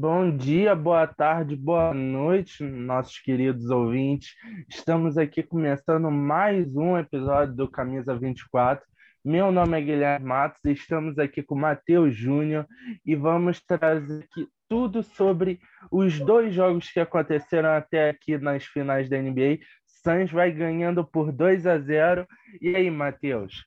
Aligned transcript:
Bom 0.00 0.30
dia, 0.36 0.76
boa 0.76 1.08
tarde, 1.08 1.56
boa 1.56 1.92
noite, 1.92 2.62
nossos 2.62 3.18
queridos 3.18 3.68
ouvintes. 3.68 4.36
Estamos 4.68 5.18
aqui 5.18 5.42
começando 5.42 6.08
mais 6.08 6.76
um 6.76 6.96
episódio 6.96 7.52
do 7.52 7.68
Camisa 7.68 8.16
24. 8.16 8.86
Meu 9.24 9.50
nome 9.50 9.76
é 9.76 9.82
Guilherme 9.82 10.24
Matos 10.24 10.64
e 10.64 10.70
estamos 10.70 11.18
aqui 11.18 11.42
com 11.42 11.56
Matheus 11.56 12.14
Júnior 12.14 12.64
e 13.04 13.16
vamos 13.16 13.60
trazer 13.60 14.22
aqui 14.22 14.46
tudo 14.68 15.02
sobre 15.02 15.58
os 15.90 16.16
dois 16.20 16.54
jogos 16.54 16.92
que 16.92 17.00
aconteceram 17.00 17.70
até 17.70 18.10
aqui 18.10 18.38
nas 18.38 18.64
finais 18.66 19.10
da 19.10 19.20
NBA. 19.20 19.58
Suns 19.84 20.30
vai 20.30 20.52
ganhando 20.52 21.04
por 21.04 21.32
2 21.32 21.66
a 21.66 21.76
0. 21.76 22.24
E 22.62 22.76
aí, 22.76 22.88
Matheus? 22.88 23.66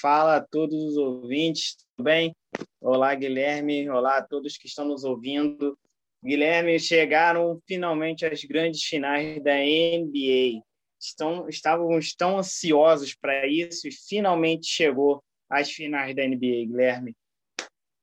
Fala 0.00 0.36
a 0.36 0.40
todos 0.40 0.74
os 0.74 0.96
ouvintes, 0.96 1.76
tudo 1.76 2.04
bem? 2.04 2.34
Olá, 2.80 3.14
Guilherme. 3.14 3.88
Olá 3.88 4.18
a 4.18 4.22
todos 4.22 4.56
que 4.56 4.66
estão 4.66 4.84
nos 4.84 5.04
ouvindo. 5.04 5.78
Guilherme, 6.24 6.80
chegaram 6.80 7.62
finalmente 7.64 8.26
as 8.26 8.42
grandes 8.42 8.82
finais 8.82 9.40
da 9.40 9.54
NBA. 9.54 10.64
Estão, 11.00 11.48
estávamos 11.48 12.12
tão 12.12 12.38
ansiosos 12.38 13.14
para 13.14 13.46
isso 13.46 13.86
e 13.86 13.92
finalmente 13.92 14.66
chegou 14.66 15.22
as 15.48 15.70
finais 15.70 16.14
da 16.14 16.26
NBA, 16.26 16.66
Guilherme. 16.66 17.14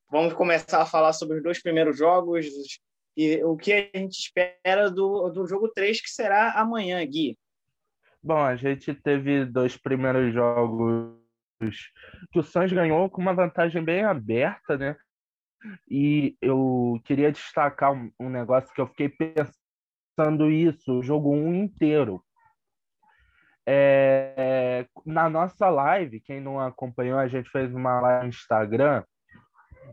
Vamos 0.09 0.33
começar 0.33 0.81
a 0.81 0.85
falar 0.85 1.11
sobre 1.11 1.37
os 1.37 1.43
dois 1.43 1.61
primeiros 1.61 1.97
jogos 1.97 2.45
e 3.17 3.43
o 3.43 3.57
que 3.57 3.73
a 3.73 3.97
gente 3.97 4.17
espera 4.17 4.89
do, 4.89 5.29
do 5.29 5.45
jogo 5.45 5.67
3, 5.67 5.99
que 5.99 6.09
será 6.09 6.53
amanhã, 6.53 7.05
Gui. 7.05 7.37
Bom, 8.23 8.39
a 8.39 8.55
gente 8.55 8.93
teve 8.93 9.43
dois 9.43 9.75
primeiros 9.75 10.33
jogos 10.33 11.24
que 12.31 12.39
o 12.39 12.43
Suns 12.43 12.71
ganhou 12.71 13.09
com 13.09 13.21
uma 13.21 13.33
vantagem 13.33 13.83
bem 13.83 14.03
aberta, 14.03 14.77
né? 14.77 14.95
E 15.89 16.37
eu 16.41 16.99
queria 17.05 17.31
destacar 17.31 17.91
um, 17.91 18.11
um 18.19 18.29
negócio 18.29 18.73
que 18.73 18.81
eu 18.81 18.87
fiquei 18.87 19.09
pensando 19.09 20.51
isso 20.51 20.99
o 20.99 21.03
jogo 21.03 21.31
um 21.31 21.53
inteiro. 21.53 22.23
É, 23.67 24.85
na 25.05 25.27
nossa 25.27 25.69
live, 25.69 26.19
quem 26.19 26.39
não 26.39 26.59
acompanhou, 26.59 27.17
a 27.17 27.27
gente 27.27 27.49
fez 27.49 27.73
uma 27.73 27.99
live 27.99 28.23
no 28.23 28.29
Instagram 28.29 29.03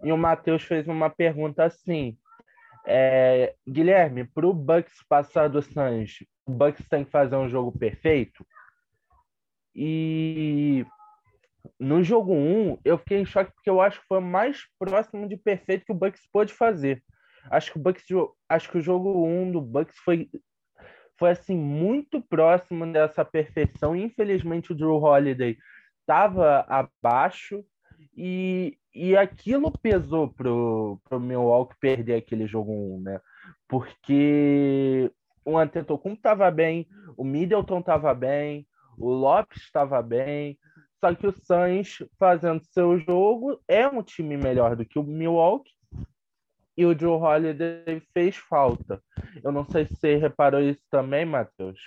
e 0.03 0.13
o 0.13 0.19
Matheus 0.19 0.63
fez 0.63 0.87
uma 0.87 1.09
pergunta 1.09 1.65
assim: 1.65 2.19
é, 2.87 3.55
Guilherme, 3.67 4.25
para 4.25 4.47
o 4.47 4.53
Bucks 4.53 5.03
passar 5.09 5.49
do 5.49 5.63
Suns, 5.63 6.19
o 6.47 6.53
Bucks 6.53 6.87
tem 6.89 7.05
que 7.05 7.11
fazer 7.11 7.37
um 7.37 7.49
jogo 7.49 7.77
perfeito? 7.77 8.47
E 9.75 10.85
no 11.79 12.03
jogo 12.03 12.33
1, 12.33 12.79
eu 12.85 12.99
fiquei 12.99 13.19
em 13.19 13.25
choque 13.25 13.53
porque 13.53 13.71
eu 13.71 13.81
acho 13.81 14.01
que 14.01 14.07
foi 14.07 14.21
mais 14.21 14.63
próximo 14.79 15.29
de 15.29 15.37
perfeito 15.37 15.85
que 15.85 15.93
o 15.93 15.97
Bucks 15.97 16.29
pôde 16.33 16.53
fazer. 16.53 17.03
Acho 17.51 17.73
que 17.73 17.79
o 17.79 17.83
Bucks, 17.83 18.05
acho 18.49 18.71
que 18.71 18.79
o 18.79 18.83
jogo 18.83 19.27
1 19.27 19.53
do 19.53 19.61
Bucks 19.61 19.97
foi 20.05 20.29
foi 21.19 21.31
assim 21.31 21.57
muito 21.57 22.21
próximo 22.21 22.91
dessa 22.93 23.25
perfeição. 23.25 23.95
Infelizmente 23.95 24.73
o 24.73 24.75
Drew 24.75 24.97
Holiday 24.97 25.57
estava 26.01 26.65
abaixo 26.69 27.65
e, 28.17 28.77
e 28.93 29.17
aquilo 29.17 29.71
pesou 29.79 30.29
pro 30.29 31.01
pro 31.09 31.21
Milwaukee 31.21 31.77
perder 31.81 32.17
aquele 32.17 32.47
jogo 32.47 32.73
1, 32.73 33.01
né? 33.03 33.21
Porque 33.69 35.11
o 35.45 35.57
Antetokounmpo 35.57 36.19
estava 36.19 36.51
bem, 36.51 36.89
o 37.17 37.25
Middleton 37.25 37.81
estava 37.81 38.15
bem, 38.15 38.67
o 38.99 39.11
Lopes 39.11 39.63
estava 39.63 40.03
bem, 40.03 40.59
só 41.03 41.13
que 41.13 41.27
o 41.27 41.33
Suns, 41.33 42.09
fazendo 42.17 42.63
seu 42.73 42.97
jogo, 43.01 43.61
é 43.67 43.89
um 43.89 44.05
time 44.05 44.37
melhor 44.37 44.77
do 44.77 44.87
que 44.87 45.01
o 45.01 45.03
Milwaukee. 45.03 45.73
E 46.77 46.87
o 46.87 46.97
Joe 46.97 47.21
Holiday 47.21 48.01
fez 48.15 48.37
falta. 48.37 49.03
Eu 49.43 49.51
não 49.51 49.69
sei 49.69 49.85
se 49.85 49.97
você 49.97 50.17
reparou 50.17 50.61
isso 50.61 50.81
também, 50.89 51.25
Matheus. 51.25 51.79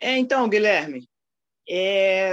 É, 0.00 0.16
então, 0.16 0.48
Guilherme, 0.48 1.06
é, 1.68 2.32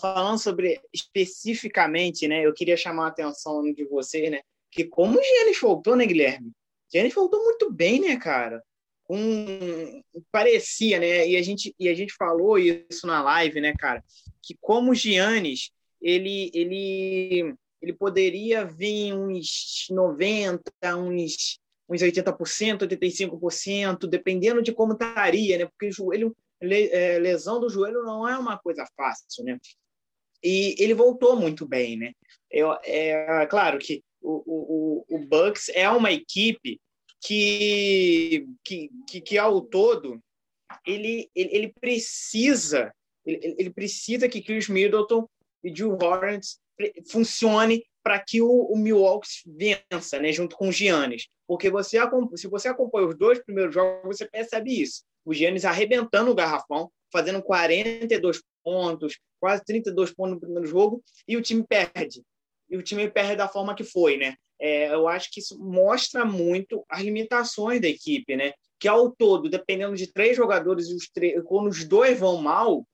falando 0.00 0.38
sobre 0.38 0.78
especificamente, 0.92 2.28
né, 2.28 2.46
eu 2.46 2.52
queria 2.52 2.76
chamar 2.76 3.06
a 3.06 3.08
atenção 3.08 3.62
de 3.72 3.84
você, 3.86 4.28
né, 4.28 4.40
que 4.70 4.84
como 4.84 5.18
o 5.18 5.22
Giannis 5.22 5.58
voltou, 5.58 5.96
né, 5.96 6.04
Guilherme? 6.04 6.52
Giannis 6.92 7.14
voltou 7.14 7.42
muito 7.42 7.72
bem, 7.72 8.00
né, 8.00 8.16
cara? 8.16 8.62
Um, 9.14 10.02
parecia, 10.30 10.98
né? 10.98 11.28
E 11.28 11.36
a 11.36 11.42
gente 11.42 11.74
e 11.78 11.88
a 11.88 11.94
gente 11.94 12.14
falou 12.14 12.58
isso 12.58 13.06
na 13.06 13.22
live, 13.22 13.60
né, 13.60 13.74
cara? 13.78 14.02
que 14.42 14.56
como 14.60 14.90
o 14.90 14.94
Giannis, 14.94 15.70
ele, 16.00 16.50
ele, 16.52 17.54
ele 17.80 17.92
poderia 17.92 18.64
vir 18.64 19.14
uns 19.14 19.86
90%, 19.90 20.60
uns, 20.96 21.60
uns 21.88 22.02
80%, 22.02 22.80
85%, 22.80 24.08
dependendo 24.08 24.60
de 24.60 24.72
como 24.72 24.94
estaria, 24.94 25.58
né? 25.58 25.66
Porque 25.66 25.92
joelho, 25.92 26.36
é, 26.60 27.18
lesão 27.18 27.60
do 27.60 27.70
joelho 27.70 28.02
não 28.02 28.28
é 28.28 28.36
uma 28.36 28.58
coisa 28.58 28.84
fácil, 28.96 29.44
né? 29.44 29.58
E 30.42 30.74
ele 30.78 30.92
voltou 30.92 31.36
muito 31.36 31.66
bem, 31.66 31.96
né? 31.96 32.12
Eu, 32.50 32.76
é 32.82 33.46
claro 33.46 33.78
que 33.78 34.02
o, 34.20 34.42
o, 34.44 35.16
o 35.16 35.18
Bucks 35.26 35.68
é 35.72 35.88
uma 35.88 36.10
equipe 36.10 36.80
que, 37.22 38.46
que, 38.64 38.90
que, 39.08 39.20
que 39.20 39.38
ao 39.38 39.60
todo 39.60 40.20
ele, 40.86 41.30
ele, 41.34 41.56
ele 41.56 41.74
precisa 41.80 42.92
ele, 43.24 43.54
ele 43.58 43.70
precisa 43.70 44.28
que 44.28 44.42
Chris 44.42 44.68
Middleton 44.68 45.28
e 45.62 45.70
Drew 45.70 45.96
Hornets 46.02 46.60
funcione 47.08 47.84
para 48.02 48.18
que 48.18 48.42
o, 48.42 48.50
o, 48.50 48.76
Milwaukee 48.76 49.28
vença, 49.46 50.18
né, 50.18 50.32
junto 50.32 50.56
com 50.56 50.68
o 50.68 50.72
Giannis. 50.72 51.28
Porque 51.46 51.70
você, 51.70 51.98
se 52.34 52.48
você 52.48 52.68
acompanha 52.68 53.06
os 53.06 53.16
dois 53.16 53.38
primeiros 53.44 53.72
jogos, 53.72 54.18
você 54.18 54.28
percebe 54.28 54.82
isso. 54.82 55.04
O 55.24 55.32
Giannis 55.32 55.64
arrebentando 55.64 56.30
o 56.30 56.34
garrafão, 56.34 56.90
fazendo 57.12 57.40
42 57.42 58.42
pontos, 58.64 59.20
quase 59.38 59.64
32 59.64 60.12
pontos 60.12 60.34
no 60.34 60.40
primeiro 60.40 60.66
jogo, 60.66 61.02
e 61.28 61.36
o 61.36 61.42
time 61.42 61.64
perde. 61.64 62.22
E 62.72 62.76
o 62.78 62.82
time 62.82 63.06
perde 63.10 63.36
da 63.36 63.46
forma 63.46 63.74
que 63.74 63.84
foi, 63.84 64.16
né? 64.16 64.34
É, 64.58 64.94
eu 64.94 65.06
acho 65.06 65.30
que 65.30 65.40
isso 65.40 65.58
mostra 65.58 66.24
muito 66.24 66.82
as 66.88 67.02
limitações 67.02 67.82
da 67.82 67.86
equipe, 67.86 68.34
né? 68.34 68.54
Que 68.80 68.88
ao 68.88 69.10
todo, 69.10 69.50
dependendo 69.50 69.94
de 69.94 70.10
três 70.10 70.34
jogadores, 70.34 70.88
os 70.88 71.06
três, 71.10 71.42
quando 71.44 71.68
os 71.68 71.84
dois 71.84 72.18
vão 72.18 72.38
mal, 72.38 72.86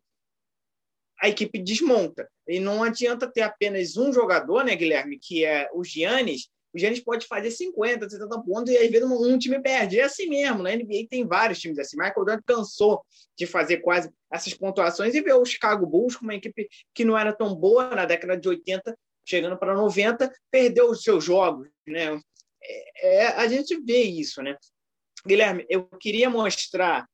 a 1.20 1.28
equipe 1.28 1.60
desmonta. 1.60 2.28
E 2.48 2.58
não 2.58 2.82
adianta 2.82 3.30
ter 3.30 3.42
apenas 3.42 3.96
um 3.96 4.12
jogador, 4.12 4.64
né, 4.64 4.74
Guilherme, 4.74 5.16
que 5.16 5.44
é 5.44 5.68
o 5.72 5.84
Giannis. 5.84 6.48
O 6.74 6.78
Giannis 6.78 7.00
pode 7.00 7.26
fazer 7.26 7.52
50, 7.52 8.10
70 8.10 8.42
pontos 8.42 8.72
e 8.72 8.78
às 8.78 8.90
vezes 8.90 9.08
um 9.08 9.38
time 9.38 9.62
perde. 9.62 10.00
É 10.00 10.04
assim 10.04 10.28
mesmo. 10.28 10.62
Na 10.62 10.74
NBA 10.74 11.06
tem 11.08 11.24
vários 11.24 11.60
times 11.60 11.78
assim. 11.78 11.96
Michael 11.96 12.14
Jordan 12.16 12.40
cansou 12.44 13.00
de 13.36 13.46
fazer 13.46 13.78
quase 13.78 14.10
essas 14.30 14.52
pontuações 14.54 15.14
e 15.14 15.20
ver 15.20 15.34
o 15.34 15.44
Chicago 15.44 15.86
Bulls 15.86 16.16
com 16.16 16.24
uma 16.24 16.34
equipe 16.34 16.68
que 16.92 17.04
não 17.04 17.16
era 17.16 17.32
tão 17.32 17.54
boa 17.54 17.94
na 17.94 18.04
década 18.04 18.36
de 18.36 18.48
80, 18.48 18.96
chegando 19.28 19.58
para 19.58 19.74
90, 19.74 20.32
perdeu 20.50 20.90
os 20.90 21.02
seus 21.02 21.22
jogos, 21.22 21.68
né? 21.86 22.18
É, 22.62 23.16
é, 23.16 23.26
a 23.26 23.46
gente 23.46 23.78
vê 23.80 24.02
isso, 24.02 24.42
né? 24.42 24.56
Guilherme, 25.26 25.66
eu 25.68 25.84
queria 26.00 26.30
mostrar 26.30 27.06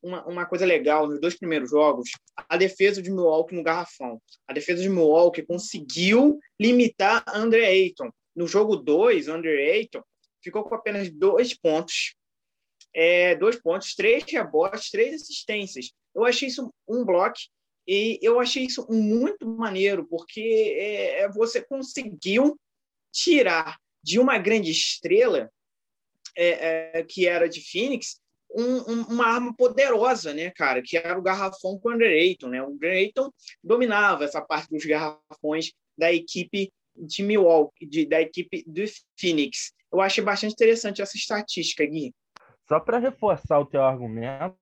uma, 0.00 0.24
uma 0.26 0.46
coisa 0.46 0.64
legal 0.64 1.08
nos 1.08 1.20
dois 1.20 1.36
primeiros 1.36 1.70
jogos, 1.70 2.10
a 2.48 2.56
defesa 2.56 3.02
de 3.02 3.10
Milwaukee 3.10 3.54
no 3.54 3.64
garrafão. 3.64 4.22
A 4.46 4.52
defesa 4.52 4.82
de 4.82 4.88
Milwaukee 4.88 5.42
conseguiu 5.42 6.38
limitar 6.60 7.24
Andre 7.34 7.64
Ayton. 7.64 8.10
No 8.34 8.46
jogo 8.46 8.76
2, 8.76 9.28
Andre 9.28 9.70
Ayton 9.70 10.02
ficou 10.42 10.62
com 10.62 10.74
apenas 10.74 11.10
dois 11.10 11.52
pontos, 11.58 12.14
é, 12.94 13.34
dois 13.34 13.60
pontos, 13.60 13.94
três 13.94 14.22
rebotes, 14.24 14.90
três 14.90 15.22
assistências. 15.22 15.90
Eu 16.14 16.24
achei 16.24 16.48
isso 16.48 16.72
um 16.86 17.04
bloco 17.04 17.36
e 17.86 18.18
eu 18.20 18.40
achei 18.40 18.64
isso 18.64 18.86
muito 18.90 19.46
maneiro, 19.46 20.06
porque 20.06 20.40
é, 20.40 21.22
é, 21.22 21.28
você 21.28 21.62
conseguiu 21.62 22.58
tirar 23.12 23.78
de 24.02 24.18
uma 24.18 24.38
grande 24.38 24.70
estrela, 24.70 25.50
é, 26.36 26.98
é, 26.98 27.02
que 27.04 27.26
era 27.26 27.48
de 27.48 27.60
Phoenix, 27.60 28.20
um, 28.54 29.02
uma 29.12 29.26
arma 29.26 29.54
poderosa, 29.54 30.32
né, 30.32 30.50
cara, 30.50 30.82
que 30.82 30.96
era 30.96 31.18
o 31.18 31.22
garrafão 31.22 31.78
com 31.78 31.90
o 31.90 32.02
Ayton, 32.02 32.48
né? 32.48 32.62
O 32.62 32.78
Ayton 32.82 33.30
dominava 33.62 34.24
essa 34.24 34.40
parte 34.40 34.70
dos 34.70 34.84
garrafões 34.84 35.72
da 35.96 36.12
equipe 36.12 36.72
de 36.96 37.22
Milwaukee, 37.22 37.86
de, 37.86 38.06
da 38.06 38.20
equipe 38.20 38.64
do 38.66 38.82
Phoenix. 39.18 39.72
Eu 39.92 40.00
achei 40.00 40.22
bastante 40.22 40.52
interessante 40.52 41.02
essa 41.02 41.16
estatística, 41.16 41.84
Gui. 41.84 42.14
Só 42.68 42.80
para 42.80 42.98
reforçar 42.98 43.60
o 43.60 43.66
teu 43.66 43.82
argumento, 43.82 44.56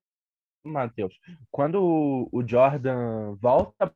Matheus, 0.65 1.15
quando 1.51 2.29
o 2.33 2.43
Jordan 2.47 3.35
volta 3.41 3.93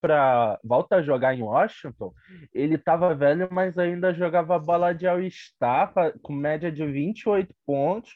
para 0.00 0.58
volta 0.62 0.96
a 0.96 1.02
jogar 1.02 1.34
em 1.34 1.42
Washington, 1.42 2.12
ele 2.54 2.76
estava 2.76 3.14
velho, 3.14 3.48
mas 3.50 3.76
ainda 3.76 4.14
jogava 4.14 4.58
bola 4.58 4.92
de 4.92 5.06
All-Star 5.06 5.92
com 6.22 6.32
média 6.32 6.70
de 6.70 6.86
28 6.86 7.52
pontos 7.66 8.12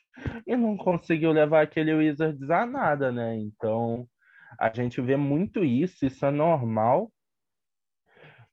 e 0.46 0.56
não 0.56 0.76
conseguiu 0.76 1.32
levar 1.32 1.62
aquele 1.62 1.92
Wizards 1.92 2.48
a 2.50 2.64
nada, 2.64 3.10
né? 3.10 3.36
Então, 3.36 4.06
a 4.58 4.72
gente 4.72 5.00
vê 5.00 5.16
muito 5.16 5.64
isso, 5.64 6.06
isso 6.06 6.24
é 6.24 6.30
normal. 6.30 7.10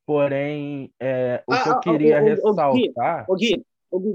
Porém, 0.06 0.92
é, 1.00 1.44
o 1.48 1.54
ah, 1.54 1.64
que 1.64 1.70
eu 1.70 1.80
queria 1.82 2.20
o, 2.20 2.26
ressaltar. 2.26 3.26
O, 3.30 3.36
Gui, 3.36 3.64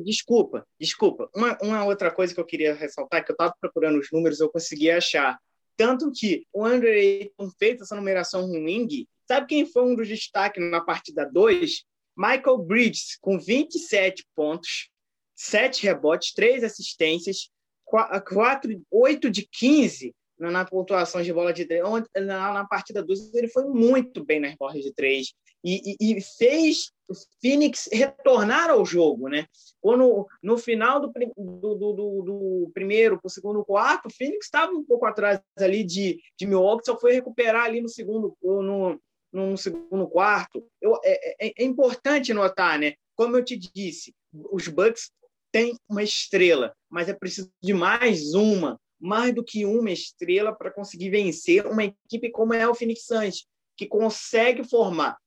Desculpa, 0.04 0.66
desculpa. 0.78 1.28
Uma, 1.34 1.58
uma 1.60 1.84
outra 1.84 2.10
coisa 2.10 2.32
que 2.32 2.40
eu 2.40 2.44
queria 2.44 2.74
ressaltar, 2.74 3.24
que 3.24 3.32
eu 3.32 3.34
estava 3.34 3.54
procurando 3.60 3.98
os 3.98 4.08
números, 4.12 4.40
eu 4.40 4.50
consegui 4.50 4.90
achar. 4.90 5.38
Tanto 5.76 6.12
que 6.12 6.46
o 6.52 6.64
Andrew 6.64 6.92
Ayton 6.92 7.50
fez 7.58 7.80
essa 7.80 7.96
numeração 7.96 8.46
ruim, 8.46 9.06
sabe 9.26 9.48
quem 9.48 9.66
foi 9.66 9.82
um 9.82 9.96
dos 9.96 10.06
destaques 10.06 10.62
na 10.70 10.80
partida 10.80 11.28
2? 11.30 11.84
Michael 12.16 12.58
Bridges, 12.58 13.18
com 13.20 13.38
27 13.38 14.24
pontos, 14.36 14.88
7 15.34 15.82
rebotes, 15.82 16.32
3 16.32 16.62
assistências, 16.62 17.50
4, 17.84 18.80
8 18.90 19.30
de 19.30 19.48
15 19.50 20.14
na 20.38 20.64
pontuação 20.64 21.22
de 21.22 21.32
bola 21.32 21.52
de 21.52 21.64
três. 21.64 21.82
Na, 22.14 22.52
na 22.52 22.64
partida 22.66 23.02
2, 23.02 23.34
ele 23.34 23.48
foi 23.48 23.64
muito 23.64 24.24
bem 24.24 24.40
nas 24.40 24.54
bolas 24.54 24.82
de 24.82 24.92
três 24.92 25.34
e, 25.64 25.96
e, 25.98 26.20
fez 26.20 26.92
o 27.08 27.14
Phoenix 27.40 27.88
retornar 27.90 28.70
ao 28.70 28.84
jogo, 28.84 29.28
né? 29.28 29.46
Quando 29.80 30.26
no 30.42 30.58
final 30.58 31.00
do, 31.00 31.12
do, 31.36 31.74
do, 31.74 32.22
do 32.22 32.70
primeiro 32.74 33.18
para 33.18 33.28
o 33.28 33.30
segundo 33.30 33.64
quarto, 33.64 34.06
o 34.06 34.12
Phoenix 34.12 34.46
estava 34.46 34.72
um 34.72 34.84
pouco 34.84 35.06
atrás 35.06 35.40
ali 35.58 35.82
de, 35.82 36.20
de 36.38 36.46
Milwaukee, 36.46 36.84
só 36.84 36.98
foi 36.98 37.12
recuperar 37.12 37.64
ali 37.64 37.80
no 37.80 37.88
segundo 37.88 38.36
no, 38.42 39.00
no 39.32 39.56
segundo 39.56 40.06
quarto. 40.06 40.66
Eu, 40.80 40.98
é, 41.02 41.46
é, 41.46 41.52
é 41.58 41.64
importante 41.64 42.34
notar, 42.34 42.78
né? 42.78 42.94
Como 43.16 43.36
eu 43.36 43.44
te 43.44 43.56
disse, 43.56 44.14
os 44.52 44.68
Bucks 44.68 45.10
têm 45.50 45.76
uma 45.88 46.02
estrela, 46.02 46.74
mas 46.90 47.08
é 47.08 47.14
preciso 47.14 47.50
de 47.62 47.72
mais 47.72 48.34
uma 48.34 48.78
mais 49.04 49.34
do 49.34 49.44
que 49.44 49.66
uma 49.66 49.90
estrela 49.90 50.54
para 50.54 50.70
conseguir 50.70 51.10
vencer 51.10 51.66
uma 51.66 51.84
equipe 51.84 52.30
como 52.30 52.54
é 52.54 52.66
o 52.66 52.74
Phoenix 52.74 53.04
Suns, 53.04 53.46
que 53.76 53.86
consegue 53.86 54.64
formar, 54.64 55.18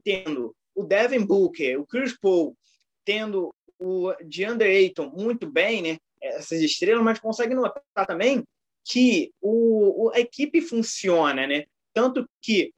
tendo 0.00 0.54
o 0.74 0.84
Devin 0.84 1.24
Booker, 1.24 1.80
o 1.80 1.86
Chris 1.86 2.18
Paul, 2.18 2.56
tendo 3.04 3.54
o 3.78 4.12
DeAndre 4.24 4.68
Ayton 4.68 5.10
muito 5.10 5.50
bem, 5.50 5.82
né? 5.82 5.98
Essas 6.20 6.60
estrelas, 6.60 7.02
mas 7.02 7.18
consegue 7.18 7.54
notar 7.54 8.06
também 8.06 8.44
que 8.84 9.32
o, 9.40 10.10
a 10.14 10.20
equipe 10.20 10.60
funciona, 10.60 11.46
né? 11.46 11.64
Tanto 11.92 12.28
que 12.40 12.72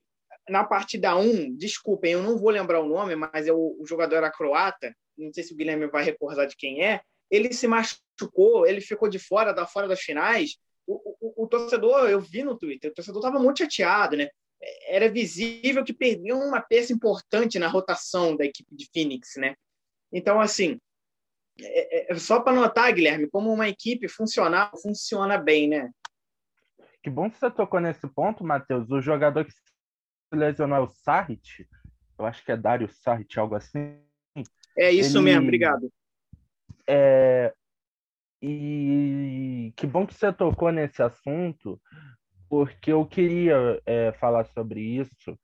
na 0.49 0.65
partida 0.65 1.17
1, 1.17 1.57
desculpem, 1.57 2.13
eu 2.13 2.23
não 2.23 2.39
vou 2.39 2.51
lembrar 2.51 2.81
o 2.81 2.89
nome, 2.89 3.17
mas 3.17 3.47
é 3.47 3.53
o, 3.53 3.77
o 3.79 3.87
jogador 3.87 4.17
era 4.17 4.31
croata, 4.31 4.95
não 5.17 5.33
sei 5.33 5.45
se 5.45 5.55
o 5.55 5.57
Guilherme 5.57 5.87
vai 5.87 6.05
recordar 6.05 6.47
de 6.47 6.57
quem 6.57 6.85
é, 6.85 7.01
ele 7.31 7.53
se 7.53 7.67
machucou, 7.67 8.67
ele 8.67 8.81
ficou 8.81 9.09
de 9.09 9.19
fora, 9.19 9.53
da 9.53 9.67
fora 9.67 9.89
das 9.89 10.01
finais. 10.01 10.57
O, 10.87 11.17
o, 11.21 11.45
o 11.45 11.47
torcedor, 11.47 12.09
eu 12.09 12.21
vi 12.21 12.43
no 12.43 12.59
Twitter, 12.59 12.91
o 12.91 12.95
torcedor 12.95 13.21
estava 13.21 13.43
muito 13.43 13.59
chateado, 13.59 14.17
né? 14.17 14.29
Era 14.87 15.11
visível 15.11 15.85
que 15.85 15.93
perdeu 15.93 16.39
uma 16.39 16.61
peça 16.61 16.93
importante 16.93 17.59
na 17.59 17.69
rotação 17.69 18.37
da 18.37 18.45
equipe 18.45 18.75
de 18.75 18.89
Phoenix, 18.93 19.37
né? 19.37 19.55
Então, 20.13 20.41
assim, 20.41 20.79
é, 21.61 22.13
é, 22.13 22.13
é 22.13 22.19
só 22.19 22.41
para 22.41 22.53
notar, 22.53 22.93
Guilherme, 22.93 23.29
como 23.29 23.53
uma 23.53 23.69
equipe 23.69 24.09
funcional 24.09 24.71
funciona 24.81 25.39
bem, 25.39 25.69
né? 25.69 25.91
Que 27.03 27.11
bom 27.11 27.31
que 27.31 27.39
você 27.39 27.51
tocou 27.51 27.81
nesse 27.81 28.07
ponto, 28.09 28.45
Matheus. 28.45 28.91
O 28.91 29.01
jogador 29.01 29.45
que 29.45 29.53
se 29.53 29.61
lesionou 30.33 30.79
é 30.79 30.81
o 30.81 30.89
Sarrit. 30.89 31.69
Eu 32.19 32.25
acho 32.25 32.45
que 32.45 32.53
é 32.53 32.57
Dário 32.57 32.89
Sarrit, 32.89 33.39
algo 33.39 33.55
assim. 33.55 34.01
É 34.77 34.91
isso 34.91 35.19
ele... 35.19 35.25
mesmo, 35.25 35.43
obrigado. 35.43 35.93
É, 36.87 37.53
e 38.47 39.73
que 39.75 39.87
bom 39.87 40.07
que 40.07 40.15
você 40.15 40.33
tocou 40.33 40.71
nesse 40.71 41.03
assunto, 41.03 41.81
porque 42.55 42.93
eu 42.93 43.05
queria 43.05 43.83
é, 43.85 44.13
falar 44.13 44.45
sobre 44.45 44.81
isso, 44.81 45.37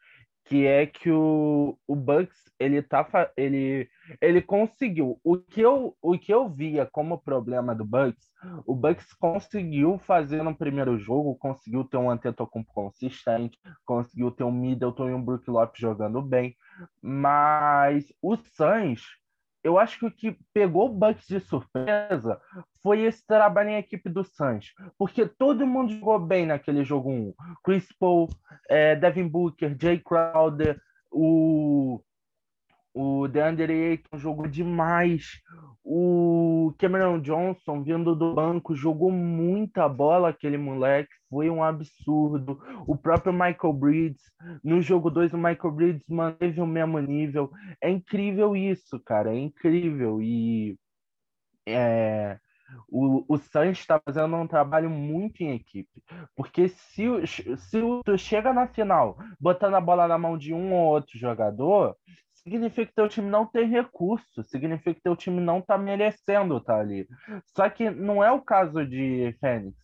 que 0.45 0.65
é 0.65 0.87
que 0.87 1.11
o, 1.11 1.77
o 1.89 1.97
Bucks 1.97 2.39
ele 2.57 2.81
tá 2.83 3.05
ele 3.37 3.89
ele 4.21 4.41
conseguiu. 4.41 5.19
O 5.25 5.37
que 5.37 5.61
eu 5.61 5.97
o 6.01 6.17
que 6.17 6.33
eu 6.33 6.49
via 6.49 6.87
como 6.87 7.21
problema 7.21 7.75
do 7.75 7.85
Bucks 7.85 8.31
o 8.65 8.75
Bucks 8.75 9.13
conseguiu 9.15 9.99
fazer 9.99 10.43
no 10.43 10.57
primeiro 10.57 10.97
jogo 10.99 11.37
conseguiu 11.37 11.85
ter 11.85 11.97
um 11.97 12.11
Antetokounmpo 12.11 12.73
consistente 12.73 13.59
conseguiu 13.85 14.31
ter 14.31 14.45
um 14.45 14.53
Middleton 14.53 15.11
e 15.11 15.15
um 15.15 15.23
Brook 15.23 15.49
Lopes 15.51 15.81
jogando 15.81 16.23
bem 16.23 16.57
mas 17.03 18.07
o 18.23 18.37
Suns 18.37 19.03
eu 19.63 19.79
acho 19.79 19.99
que 19.99 20.07
o 20.07 20.11
que 20.11 20.37
pegou 20.53 20.87
o 20.87 20.95
Bucks 20.95 21.27
de 21.27 21.41
surpresa 21.41 22.41
foi 22.83 23.03
esse 23.03 23.27
trabalho 23.27 23.71
em 23.71 23.77
equipe 23.77 24.09
do 24.09 24.25
Suns, 24.25 24.73
porque 24.99 25.27
todo 25.27 25.67
mundo 25.67 25.93
jogou 25.93 26.19
bem 26.19 26.47
naquele 26.47 26.85
jogo 26.85 27.11
1. 27.11 27.35
Chris 27.63 27.89
Paul, 27.99 28.29
é, 28.69 28.97
Devin 28.97 29.29
Booker, 29.29 29.77
Jay 29.79 29.99
Crowder, 29.99 30.81
o 31.11 32.01
o 32.95 33.29
DeAndre 33.29 33.73
Ayton 33.73 34.19
jogou 34.19 34.47
demais. 34.47 35.41
O 35.83 36.75
Cameron 36.79 37.21
Johnson, 37.21 37.83
vindo 37.83 38.15
do 38.15 38.35
banco, 38.35 38.75
jogou 38.75 39.11
muita 39.11 39.89
bola, 39.89 40.29
aquele 40.29 40.59
moleque. 40.59 41.11
Foi 41.29 41.49
um 41.49 41.63
absurdo. 41.63 42.61
O 42.87 42.97
próprio 42.97 43.33
Michael 43.33 43.73
Bridges, 43.73 44.23
no 44.63 44.81
jogo 44.83 45.11
2, 45.11 45.33
o 45.33 45.39
Michael 45.39 45.73
Bridges 45.73 46.05
manteve 46.09 46.61
o 46.61 46.67
mesmo 46.67 46.99
nível. 46.99 47.51
É 47.83 47.89
incrível 47.89 48.57
isso, 48.57 49.01
cara. 49.01 49.35
É 49.35 49.39
incrível. 49.39 50.21
E 50.21 50.77
é, 51.67 52.39
o, 52.89 53.25
o 53.29 53.39
Santos 53.39 53.81
está 53.81 54.01
fazendo 54.01 54.37
um 54.37 54.47
trabalho 54.47 54.91
muito 54.91 55.41
em 55.43 55.55
equipe. 55.55 56.03
Porque 56.37 56.69
se, 56.69 57.05
se 57.27 57.81
tu 58.05 58.19
chega 58.19 58.53
na 58.53 58.67
final 58.67 59.17
botando 59.39 59.75
a 59.75 59.81
bola 59.81 60.09
na 60.09 60.19
mão 60.19 60.37
de 60.37 60.53
um 60.53 60.73
ou 60.75 60.89
outro 60.89 61.19
jogador, 61.19 61.97
significa 62.43 62.87
que 62.87 62.95
teu 62.95 63.09
time 63.09 63.29
não 63.29 63.47
tem 63.47 63.69
recurso, 63.69 64.43
significa 64.45 64.95
que 64.95 65.03
teu 65.03 65.17
time 65.17 65.41
não 65.41 65.61
tá 65.61 65.77
merecendo 65.79 66.57
estar 66.57 66.75
tá 66.75 66.81
ali. 66.81 67.07
Só 67.57 67.69
que 67.69 67.91
não 67.91 68.23
é 68.23 68.31
o 68.31 68.41
caso 68.41 68.85
de 68.85 69.37
Fênix. 69.41 69.77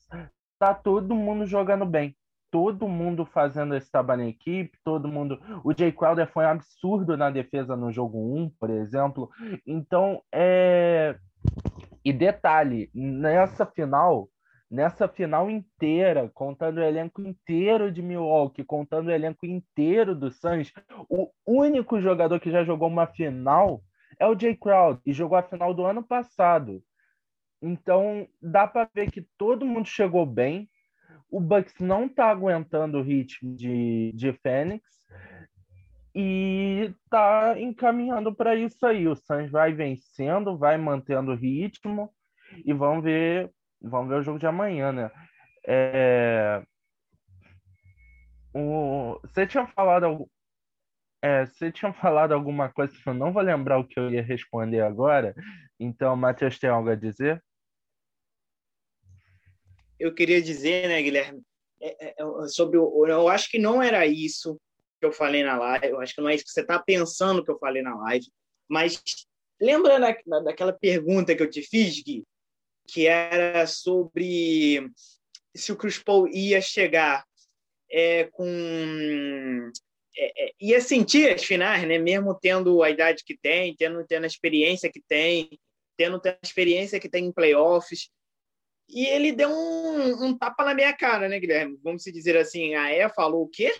Tá 0.58 0.74
todo 0.74 1.14
mundo 1.14 1.46
jogando 1.46 1.84
bem. 1.84 2.16
Todo 2.50 2.88
mundo 2.88 3.26
fazendo 3.26 3.74
esse 3.74 3.90
trabalho 3.90 4.22
em 4.22 4.28
equipe, 4.28 4.78
todo 4.84 5.08
mundo. 5.08 5.38
O 5.64 5.74
Jay 5.76 5.92
Crowder 5.92 6.30
foi 6.30 6.44
um 6.44 6.50
absurdo 6.50 7.16
na 7.16 7.28
defesa 7.28 7.76
no 7.76 7.92
jogo 7.92 8.18
1, 8.38 8.50
por 8.58 8.70
exemplo. 8.70 9.28
Então, 9.66 10.22
é. 10.32 11.16
E 12.04 12.12
detalhe, 12.12 12.88
nessa 12.94 13.66
final, 13.66 14.28
nessa 14.70 15.08
final 15.08 15.48
inteira, 15.48 16.30
contando 16.34 16.78
o 16.78 16.82
elenco 16.82 17.22
inteiro 17.22 17.90
de 17.90 18.02
Milwaukee, 18.02 18.64
contando 18.64 19.08
o 19.08 19.12
elenco 19.12 19.46
inteiro 19.46 20.14
do 20.14 20.30
Suns, 20.30 20.72
o 21.08 21.30
único 21.46 22.00
jogador 22.00 22.40
que 22.40 22.50
já 22.50 22.64
jogou 22.64 22.88
uma 22.88 23.06
final 23.06 23.82
é 24.18 24.26
o 24.26 24.38
Jay 24.38 24.56
Crowder, 24.56 25.00
e 25.04 25.12
jogou 25.12 25.36
a 25.38 25.42
final 25.42 25.74
do 25.74 25.84
ano 25.84 26.02
passado. 26.02 26.82
Então, 27.62 28.26
dá 28.40 28.66
para 28.66 28.88
ver 28.94 29.10
que 29.10 29.26
todo 29.36 29.66
mundo 29.66 29.86
chegou 29.86 30.26
bem. 30.26 30.68
O 31.30 31.40
Bucks 31.40 31.74
não 31.80 32.06
está 32.06 32.30
aguentando 32.30 32.98
o 32.98 33.02
ritmo 33.02 33.54
de, 33.54 34.12
de 34.14 34.32
Fênix 34.34 34.84
e 36.14 36.94
está 37.04 37.60
encaminhando 37.60 38.34
para 38.34 38.54
isso 38.54 38.86
aí. 38.86 39.08
O 39.08 39.16
Suns 39.16 39.50
vai 39.50 39.72
vencendo, 39.72 40.56
vai 40.56 40.78
mantendo 40.78 41.32
o 41.32 41.36
ritmo 41.36 42.10
e 42.64 42.72
vamos 42.72 43.04
ver 43.04 43.52
Vamos 43.80 44.08
ver 44.08 44.16
o 44.16 44.22
jogo 44.22 44.38
de 44.38 44.46
amanhã, 44.46 44.92
né? 44.92 45.10
É... 45.66 46.62
O... 48.54 49.18
Você 49.22 49.46
tinha 49.46 49.66
falado 49.66 50.28
é, 51.22 51.44
você 51.44 51.72
tinha 51.72 51.92
falado 51.92 52.32
alguma 52.32 52.72
coisa 52.72 52.96
que 52.96 53.08
eu 53.08 53.14
não 53.14 53.32
vou 53.32 53.42
lembrar 53.42 53.78
o 53.78 53.86
que 53.86 53.98
eu 53.98 54.10
ia 54.10 54.22
responder 54.22 54.80
agora. 54.80 55.34
Então, 55.78 56.14
Matheus 56.14 56.58
tem 56.58 56.70
algo 56.70 56.88
a 56.88 56.94
dizer? 56.94 57.42
Eu 59.98 60.14
queria 60.14 60.40
dizer, 60.40 60.88
né, 60.88 61.02
Guilherme, 61.02 61.42
é, 61.80 62.08
é, 62.08 62.14
é 62.22 62.48
sobre 62.48 62.78
o, 62.78 63.06
eu 63.06 63.28
acho 63.28 63.50
que 63.50 63.58
não 63.58 63.82
era 63.82 64.06
isso 64.06 64.60
que 65.00 65.06
eu 65.06 65.12
falei 65.12 65.42
na 65.42 65.58
live. 65.58 65.88
Eu 65.88 66.00
acho 66.00 66.14
que 66.14 66.20
não 66.20 66.28
é 66.28 66.34
isso 66.34 66.44
que 66.44 66.50
você 66.50 66.60
está 66.60 66.78
pensando 66.78 67.42
que 67.42 67.50
eu 67.50 67.58
falei 67.58 67.82
na 67.82 67.96
live. 67.96 68.26
Mas 68.68 69.02
lembra 69.60 69.98
da, 69.98 70.40
daquela 70.44 70.72
pergunta 70.72 71.34
que 71.34 71.42
eu 71.42 71.50
te 71.50 71.62
fiz, 71.62 72.02
Gui? 72.02 72.24
Que 72.86 73.06
era 73.06 73.66
sobre 73.66 74.90
se 75.54 75.72
o 75.72 75.76
Chris 75.76 75.98
Paul 75.98 76.28
ia 76.28 76.60
chegar 76.60 77.24
é, 77.90 78.24
com 78.24 79.70
é, 80.18 80.46
é, 80.46 80.52
ia 80.60 80.80
sentir 80.80 81.32
as 81.32 81.44
finais, 81.44 81.86
né? 81.86 81.98
Mesmo 81.98 82.34
tendo 82.34 82.82
a 82.82 82.90
idade 82.90 83.22
que 83.24 83.36
tem, 83.36 83.74
tendo, 83.76 84.04
tendo 84.06 84.24
a 84.24 84.26
experiência 84.26 84.90
que 84.90 85.02
tem, 85.06 85.58
tendo, 85.96 86.18
tendo 86.18 86.34
a 86.34 86.46
experiência 86.46 86.98
que 86.98 87.08
tem 87.08 87.26
em 87.26 87.32
playoffs. 87.32 88.10
E 88.88 89.06
ele 89.06 89.32
deu 89.32 89.50
um, 89.50 90.26
um 90.26 90.38
tapa 90.38 90.64
na 90.64 90.74
minha 90.74 90.92
cara, 90.96 91.28
né, 91.28 91.38
Guilherme? 91.38 91.78
Vamos 91.82 92.04
dizer 92.04 92.36
assim, 92.36 92.74
a 92.74 92.92
E 92.92 93.08
falou 93.10 93.42
o 93.44 93.48
quê? 93.48 93.74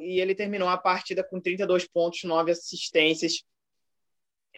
E 0.00 0.20
ele 0.20 0.34
terminou 0.34 0.68
a 0.68 0.78
partida 0.78 1.22
com 1.22 1.40
32 1.40 1.86
pontos, 1.86 2.24
9 2.24 2.52
assistências, 2.52 3.44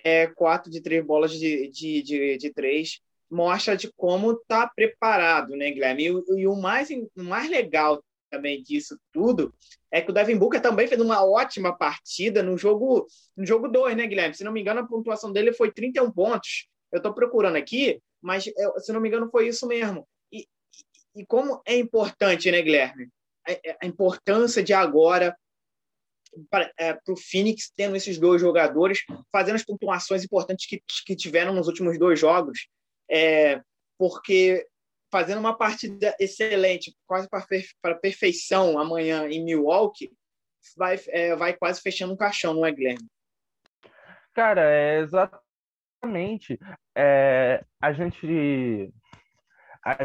é, 0.04 0.26
4 0.28 0.70
de 0.70 0.80
3 0.80 1.04
bolas 1.04 1.32
de, 1.32 1.68
de, 1.68 2.02
de, 2.02 2.38
de 2.38 2.52
3 2.52 3.00
mostra 3.30 3.76
de 3.76 3.92
como 3.96 4.32
está 4.32 4.66
preparado, 4.66 5.56
né, 5.56 5.70
Guilherme? 5.70 6.04
E, 6.04 6.40
e, 6.40 6.46
o, 6.46 6.56
mais, 6.56 6.88
o 6.90 7.22
mais 7.22 7.50
legal 7.50 8.02
também 8.30 8.62
disso 8.62 8.98
tudo 9.12 9.54
é 9.90 10.00
que 10.00 10.10
o 10.10 10.14
Devin 10.14 10.36
Booker 10.36 10.60
também 10.60 10.86
fez 10.86 11.00
uma 11.00 11.24
ótima 11.24 11.76
partida 11.76 12.42
no 12.42 12.56
jogo 12.58 13.06
no 13.36 13.46
jogo 13.46 13.68
2, 13.68 13.96
né, 13.96 14.06
Guilherme? 14.06 14.34
Se 14.34 14.44
não 14.44 14.52
me 14.52 14.60
engano, 14.60 14.80
a 14.80 14.86
pontuação 14.86 15.32
dele 15.32 15.52
foi 15.52 15.72
31 15.72 16.10
pontos. 16.10 16.68
Eu 16.92 16.98
estou 16.98 17.12
procurando 17.12 17.56
aqui, 17.56 18.00
mas 18.20 18.44
se 18.44 18.92
não 18.92 19.00
me 19.00 19.08
engano, 19.08 19.30
foi 19.30 19.48
isso 19.48 19.66
mesmo. 19.66 20.06
E, 20.32 20.46
e, 21.14 21.26
como 21.26 21.60
é 21.64 21.76
importante, 21.76 22.50
né, 22.50 22.60
Guilherme? 22.62 23.08
A, 23.46 23.84
a 23.84 23.86
importância 23.86 24.62
de 24.62 24.72
agora 24.72 25.36
para 26.50 26.70
é, 26.78 26.98
o 27.08 27.16
Phoenix 27.16 27.72
tendo 27.74 27.96
esses 27.96 28.18
dois 28.18 28.40
jogadores 28.40 29.00
fazendo 29.32 29.56
as 29.56 29.64
pontuações 29.64 30.22
importantes 30.22 30.66
que, 30.66 30.82
que 31.06 31.16
tiveram 31.16 31.54
nos 31.54 31.66
últimos 31.66 31.98
dois 31.98 32.20
jogos, 32.20 32.68
é, 33.10 33.60
porque 33.98 34.66
fazendo 35.10 35.38
uma 35.38 35.56
partida 35.56 36.14
excelente, 36.20 36.94
quase 37.06 37.28
para 37.28 37.94
perfeição 37.94 38.78
amanhã 38.78 39.28
em 39.28 39.42
Milwaukee, 39.42 40.10
vai, 40.76 40.98
é, 41.08 41.34
vai 41.34 41.54
quase 41.54 41.80
fechando 41.80 42.12
um 42.12 42.16
caixão, 42.16 42.54
não 42.54 42.66
é, 42.66 42.72
Guilherme? 42.72 43.06
Cara, 44.34 44.70
é 44.70 45.00
exatamente. 45.00 46.58
É, 46.96 47.64
a 47.80 47.92
gente. 47.92 48.92
A 49.84 49.96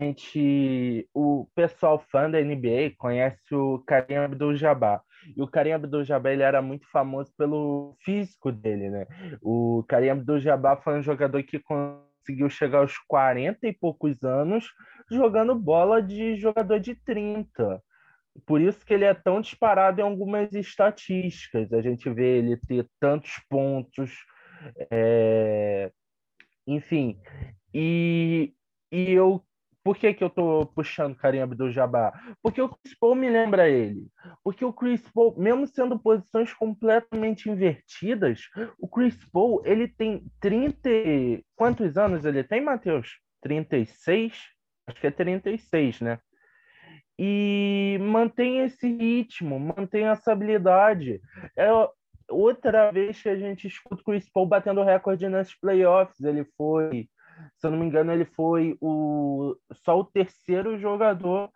gente. 0.00 1.08
O 1.14 1.46
pessoal 1.54 2.02
fã 2.10 2.28
da 2.30 2.40
NBA 2.40 2.94
conhece 2.98 3.54
o 3.54 3.78
Karim 3.86 4.16
Abdul-Jabbar. 4.16 5.02
E 5.36 5.42
o 5.42 5.46
Karim 5.46 5.72
Abdul-Jabbar 5.72 6.32
ele 6.32 6.42
era 6.42 6.62
muito 6.62 6.90
famoso 6.90 7.32
pelo 7.36 7.94
físico 8.00 8.50
dele, 8.50 8.90
né? 8.90 9.06
O 9.40 9.84
Karim 9.86 10.08
Abdul-Jabbar 10.08 10.82
foi 10.82 10.98
um 10.98 11.02
jogador 11.02 11.42
que 11.42 11.60
conseguiu 12.20 12.48
chegar 12.48 12.78
aos 12.78 12.96
40 13.08 13.66
e 13.66 13.72
poucos 13.72 14.22
anos 14.22 14.66
jogando 15.10 15.54
bola 15.54 16.00
de 16.00 16.36
jogador 16.36 16.78
de 16.78 16.94
30. 16.94 17.82
Por 18.46 18.60
isso 18.60 18.84
que 18.86 18.94
ele 18.94 19.04
é 19.04 19.12
tão 19.12 19.40
disparado 19.40 20.00
em 20.00 20.04
algumas 20.04 20.52
estatísticas. 20.52 21.72
A 21.72 21.82
gente 21.82 22.08
vê 22.08 22.38
ele 22.38 22.56
ter 22.56 22.86
tantos 23.00 23.32
pontos, 23.48 24.12
é... 24.90 25.90
enfim. 26.66 27.20
E, 27.74 28.54
e 28.92 29.10
eu 29.10 29.44
por 29.82 29.96
que, 29.96 30.12
que 30.12 30.22
eu 30.22 30.28
tô 30.28 30.66
puxando 30.74 31.16
Karim 31.16 31.40
Abdul-Jabbar? 31.40 32.36
Porque 32.42 32.60
o 32.60 32.68
Chris 32.68 32.94
Paul 32.98 33.14
me 33.14 33.30
lembra 33.30 33.68
ele. 33.68 34.06
Porque 34.44 34.64
o 34.64 34.72
Chris 34.72 35.02
Paul, 35.12 35.34
mesmo 35.38 35.66
sendo 35.66 35.98
posições 35.98 36.52
completamente 36.52 37.48
invertidas, 37.48 38.42
o 38.78 38.86
Chris 38.86 39.16
Paul, 39.32 39.62
ele 39.64 39.88
tem 39.88 40.24
30... 40.40 40.90
Quantos 41.56 41.96
anos 41.96 42.24
ele 42.24 42.44
tem, 42.44 42.60
Matheus? 42.60 43.18
36? 43.42 44.34
Acho 44.86 45.00
que 45.00 45.06
é 45.06 45.10
36, 45.10 46.00
né? 46.00 46.18
E 47.18 47.98
mantém 48.00 48.60
esse 48.60 48.86
ritmo, 48.86 49.58
mantém 49.58 50.04
essa 50.06 50.32
habilidade. 50.32 51.20
É 51.56 51.68
outra 52.30 52.90
vez 52.90 53.22
que 53.22 53.28
a 53.28 53.36
gente 53.36 53.66
escuta 53.66 54.00
o 54.00 54.04
Chris 54.04 54.30
Paul 54.30 54.46
batendo 54.46 54.82
recorde 54.82 55.28
nas 55.28 55.54
playoffs. 55.54 56.20
Ele 56.20 56.44
foi 56.56 57.08
se 57.58 57.66
eu 57.66 57.70
não 57.70 57.78
me 57.78 57.86
engano, 57.86 58.12
ele 58.12 58.24
foi 58.24 58.76
o, 58.80 59.56
só 59.84 59.98
o 59.98 60.04
terceiro 60.04 60.78
jogador 60.78 61.50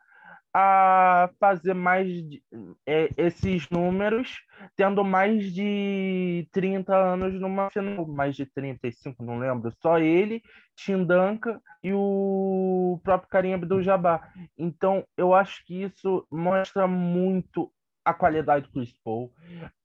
a 0.56 1.28
fazer 1.40 1.74
mais 1.74 2.06
de, 2.06 2.40
é, 2.86 3.08
esses 3.16 3.68
números, 3.70 4.40
tendo 4.76 5.02
mais 5.04 5.52
de 5.52 6.48
30 6.52 6.96
anos 6.96 7.34
numa 7.40 7.68
final, 7.70 8.06
mais 8.06 8.36
de 8.36 8.46
35, 8.46 9.20
não 9.24 9.38
lembro. 9.40 9.72
Só 9.82 9.98
ele, 9.98 10.40
Tim 10.76 11.04
Duncan 11.04 11.60
e 11.82 11.92
o 11.92 13.00
próprio 13.02 13.28
Karim 13.28 13.54
Abdul-Jabbar. 13.54 14.32
Então, 14.56 15.04
eu 15.16 15.34
acho 15.34 15.64
que 15.66 15.82
isso 15.82 16.24
mostra 16.30 16.86
muito 16.86 17.68
a 18.04 18.14
qualidade 18.14 18.66
do 18.66 18.72
Chris 18.72 18.94
Paul. 19.02 19.32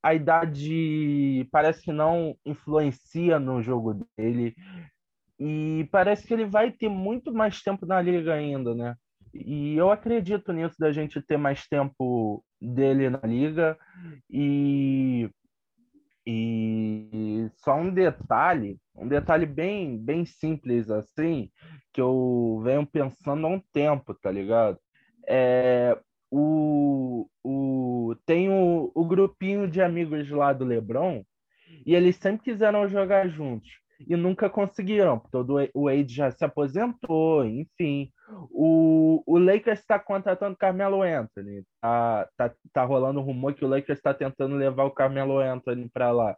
A 0.03 0.13
idade 0.13 1.47
parece 1.51 1.81
que 1.81 1.91
não 1.91 2.35
influencia 2.45 3.39
no 3.39 3.61
jogo 3.63 4.05
dele. 4.15 4.55
E 5.39 5.87
parece 5.91 6.27
que 6.27 6.33
ele 6.33 6.45
vai 6.45 6.69
ter 6.71 6.89
muito 6.89 7.33
mais 7.33 7.61
tempo 7.61 7.85
na 7.85 8.01
liga 8.01 8.33
ainda, 8.33 8.75
né? 8.75 8.95
E 9.33 9.75
eu 9.77 9.89
acredito 9.89 10.51
nisso 10.51 10.75
da 10.77 10.91
gente 10.91 11.21
ter 11.21 11.37
mais 11.37 11.65
tempo 11.67 12.43
dele 12.59 13.09
na 13.09 13.21
liga. 13.23 13.77
E, 14.29 15.29
e 16.27 17.49
só 17.55 17.75
um 17.75 17.89
detalhe, 17.89 18.77
um 18.95 19.07
detalhe 19.07 19.45
bem, 19.45 19.97
bem 19.97 20.25
simples 20.25 20.89
assim, 20.89 21.49
que 21.93 22.01
eu 22.01 22.61
venho 22.63 22.85
pensando 22.85 23.47
há 23.47 23.49
um 23.49 23.61
tempo, 23.71 24.13
tá 24.13 24.29
ligado? 24.29 24.77
É, 25.25 25.97
o, 26.29 27.29
o, 27.43 28.13
tem 28.25 28.49
o, 28.49 28.91
o 28.93 29.05
grupinho 29.05 29.69
de 29.69 29.81
amigos 29.81 30.29
lá 30.29 30.51
do 30.51 30.65
LeBron 30.65 31.23
e 31.85 31.95
eles 31.95 32.17
sempre 32.17 32.43
quiseram 32.43 32.89
jogar 32.89 33.29
juntos 33.29 33.69
e 34.07 34.15
nunca 34.15 34.49
conseguiram, 34.49 35.19
porque 35.19 35.37
o 35.73 35.85
Wade 35.85 36.13
já 36.13 36.31
se 36.31 36.43
aposentou, 36.45 37.45
enfim. 37.45 38.11
O, 38.49 39.21
o 39.25 39.37
Lakers 39.37 39.79
está 39.79 39.99
contratando 39.99 40.57
Carmelo 40.57 41.01
Anthony. 41.01 41.63
Tá, 41.81 42.29
tá, 42.37 42.53
tá 42.71 42.83
rolando 42.83 43.19
um 43.19 43.23
rumor 43.23 43.53
que 43.53 43.65
o 43.65 43.67
Lakers 43.67 43.99
está 43.99 44.13
tentando 44.13 44.55
levar 44.55 44.85
o 44.85 44.91
Carmelo 44.91 45.39
Anthony 45.39 45.89
para 45.89 46.11
lá. 46.11 46.35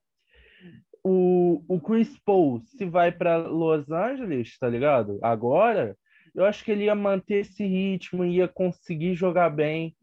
O, 1.03 1.63
o 1.67 1.79
Chris 1.79 2.17
Paul, 2.25 2.61
se 2.61 2.85
vai 2.85 3.11
para 3.11 3.37
Los 3.37 3.89
Angeles, 3.91 4.57
tá 4.57 4.67
ligado? 4.67 5.19
Agora, 5.21 5.95
eu 6.33 6.45
acho 6.45 6.63
que 6.63 6.71
ele 6.71 6.85
ia 6.85 6.95
manter 6.95 7.41
esse 7.41 7.65
ritmo, 7.65 8.25
ia 8.25 8.47
conseguir 8.47 9.13
jogar 9.13 9.49
bem. 9.49 9.95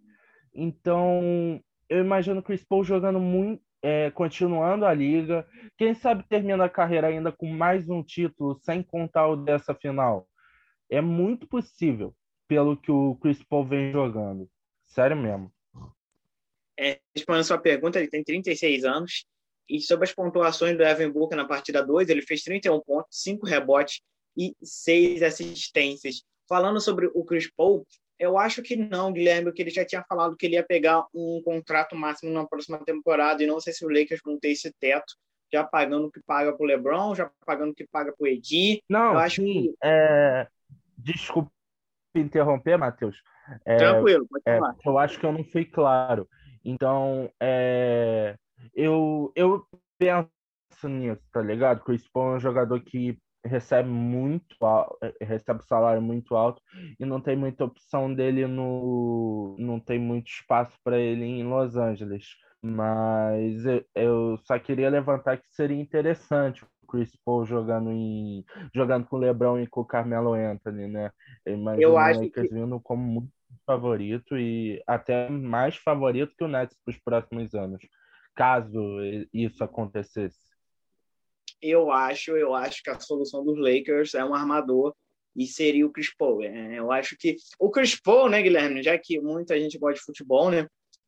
Então, 0.54 1.60
eu 1.88 2.00
imagino 2.00 2.40
o 2.40 2.42
Chris 2.42 2.64
Paul 2.64 2.84
jogando 2.84 3.20
muito, 3.20 3.62
é, 3.82 4.10
continuando 4.10 4.84
a 4.84 4.92
liga. 4.92 5.46
Quem 5.76 5.94
sabe 5.94 6.24
termina 6.28 6.64
a 6.64 6.70
carreira 6.70 7.08
ainda 7.08 7.32
com 7.32 7.46
mais 7.46 7.88
um 7.88 8.02
título, 8.02 8.58
sem 8.62 8.82
contar 8.82 9.28
o 9.28 9.36
dessa 9.36 9.74
final. 9.74 10.28
É 10.90 11.00
muito 11.00 11.46
possível, 11.46 12.14
pelo 12.46 12.76
que 12.76 12.90
o 12.90 13.16
Chris 13.16 13.42
Paul 13.42 13.66
vem 13.66 13.92
jogando. 13.92 14.48
Sério 14.86 15.16
mesmo. 15.16 15.52
É, 16.78 17.00
respondendo 17.14 17.40
a 17.40 17.44
sua 17.44 17.58
pergunta, 17.58 17.98
ele 17.98 18.08
tem 18.08 18.22
36 18.22 18.84
anos. 18.84 19.26
E 19.68 19.80
sobre 19.80 20.04
as 20.04 20.14
pontuações 20.14 20.76
do 20.76 20.82
Evan 20.82 21.10
Booker 21.10 21.36
na 21.36 21.46
partida 21.46 21.84
2, 21.84 22.08
ele 22.08 22.22
fez 22.22 22.42
31 22.42 22.80
pontos, 22.80 23.22
5 23.22 23.44
rebotes 23.44 24.00
e 24.36 24.56
6 24.62 25.22
assistências. 25.22 26.22
Falando 26.48 26.80
sobre 26.80 27.10
o 27.14 27.22
Chris 27.24 27.52
Paul, 27.54 27.86
eu 28.18 28.36
acho 28.36 28.62
que 28.62 28.76
não, 28.76 29.12
Guilherme, 29.12 29.52
que 29.52 29.62
ele 29.62 29.70
já 29.70 29.84
tinha 29.84 30.02
falado 30.02 30.36
que 30.36 30.46
ele 30.46 30.56
ia 30.56 30.64
pegar 30.64 31.06
um 31.14 31.40
contrato 31.44 31.94
máximo 31.94 32.32
na 32.32 32.46
próxima 32.46 32.78
temporada 32.84 33.42
e 33.42 33.46
não 33.46 33.60
sei 33.60 33.72
se 33.72 33.84
o 33.84 33.88
Lakers 33.88 34.20
vão 34.24 34.38
ter 34.38 34.50
esse 34.50 34.72
teto, 34.80 35.14
já 35.52 35.64
pagando 35.64 36.06
o 36.06 36.10
que 36.10 36.20
paga 36.20 36.52
para 36.52 36.62
o 36.62 36.66
LeBron, 36.66 37.14
já 37.14 37.30
pagando 37.46 37.70
o 37.70 37.74
que 37.74 37.86
paga 37.86 38.12
para 38.12 38.24
o 38.24 38.26
Edi. 38.26 38.82
Não, 38.88 39.12
eu 39.12 39.18
acho 39.18 39.36
sim, 39.36 39.62
que... 39.62 39.74
é... 39.82 40.46
desculpa 40.96 41.50
interromper, 42.14 42.76
Matheus. 42.76 43.22
É, 43.64 43.76
Tranquilo, 43.76 44.26
pode 44.28 44.42
é, 44.46 44.58
falar. 44.58 44.76
eu 44.84 44.98
acho 44.98 45.18
que 45.18 45.24
eu 45.24 45.32
não 45.32 45.44
fui 45.44 45.64
claro. 45.64 46.28
Então, 46.64 47.30
é... 47.40 48.36
eu, 48.74 49.32
eu 49.34 49.64
penso 49.96 50.28
nisso, 50.84 51.22
tá 51.32 51.40
ligado? 51.40 51.84
Chris 51.84 52.06
Paul 52.08 52.32
é 52.32 52.36
um 52.36 52.40
jogador 52.40 52.80
que 52.80 53.18
recebe 53.44 53.88
muito 53.88 54.56
eh, 55.02 55.14
recebe 55.24 55.64
salário 55.64 56.02
muito 56.02 56.34
alto 56.34 56.60
e 56.98 57.04
não 57.04 57.20
tem 57.20 57.36
muita 57.36 57.64
opção 57.64 58.12
dele 58.12 58.46
no 58.46 59.56
não 59.58 59.78
tem 59.80 59.98
muito 59.98 60.28
espaço 60.28 60.76
para 60.82 60.98
ele 60.98 61.24
em 61.24 61.44
Los 61.44 61.76
Angeles. 61.76 62.26
Mas 62.60 63.62
eu 63.94 64.36
só 64.38 64.58
queria 64.58 64.90
levantar 64.90 65.36
que 65.36 65.48
seria 65.50 65.80
interessante 65.80 66.64
o 66.64 66.86
Chris 66.88 67.14
Paul 67.24 67.46
jogando 67.46 67.92
em 67.92 68.44
jogando 68.74 69.06
com 69.06 69.16
o 69.16 69.18
LeBron 69.20 69.60
e 69.60 69.66
com 69.66 69.82
o 69.82 69.86
Carmelo 69.86 70.32
Anthony 70.32 70.88
né? 70.88 71.10
Eu, 71.46 71.76
eu 71.76 71.98
acho 71.98 72.28
que 72.30 72.42
vindo 72.48 72.80
como 72.80 73.02
muito 73.02 73.32
favorito 73.64 74.36
e 74.36 74.82
até 74.86 75.28
mais 75.30 75.76
favorito 75.76 76.34
que 76.36 76.44
o 76.44 76.48
Nets 76.48 76.76
para 76.84 76.90
os 76.90 76.98
próximos 76.98 77.54
anos 77.54 77.80
caso 78.34 78.80
isso 79.32 79.62
acontecesse 79.62 80.47
eu 81.60 81.90
acho, 81.90 82.36
eu 82.36 82.54
acho 82.54 82.82
que 82.82 82.90
a 82.90 83.00
solução 83.00 83.44
dos 83.44 83.58
Lakers 83.58 84.14
é 84.14 84.24
um 84.24 84.34
armador 84.34 84.94
e 85.36 85.46
seria 85.46 85.86
o 85.86 85.90
Chris 85.90 86.12
Paul. 86.16 86.42
É, 86.42 86.78
eu 86.78 86.90
acho 86.90 87.16
que 87.16 87.36
o 87.58 87.70
Chris 87.70 87.98
Paul, 88.00 88.28
né, 88.28 88.42
Guilherme, 88.42 88.82
já 88.82 88.98
que 88.98 89.20
muita 89.20 89.58
gente 89.58 89.78
gosta 89.78 89.98
de 89.98 90.04
futebol, 90.04 90.50
né? 90.50 90.66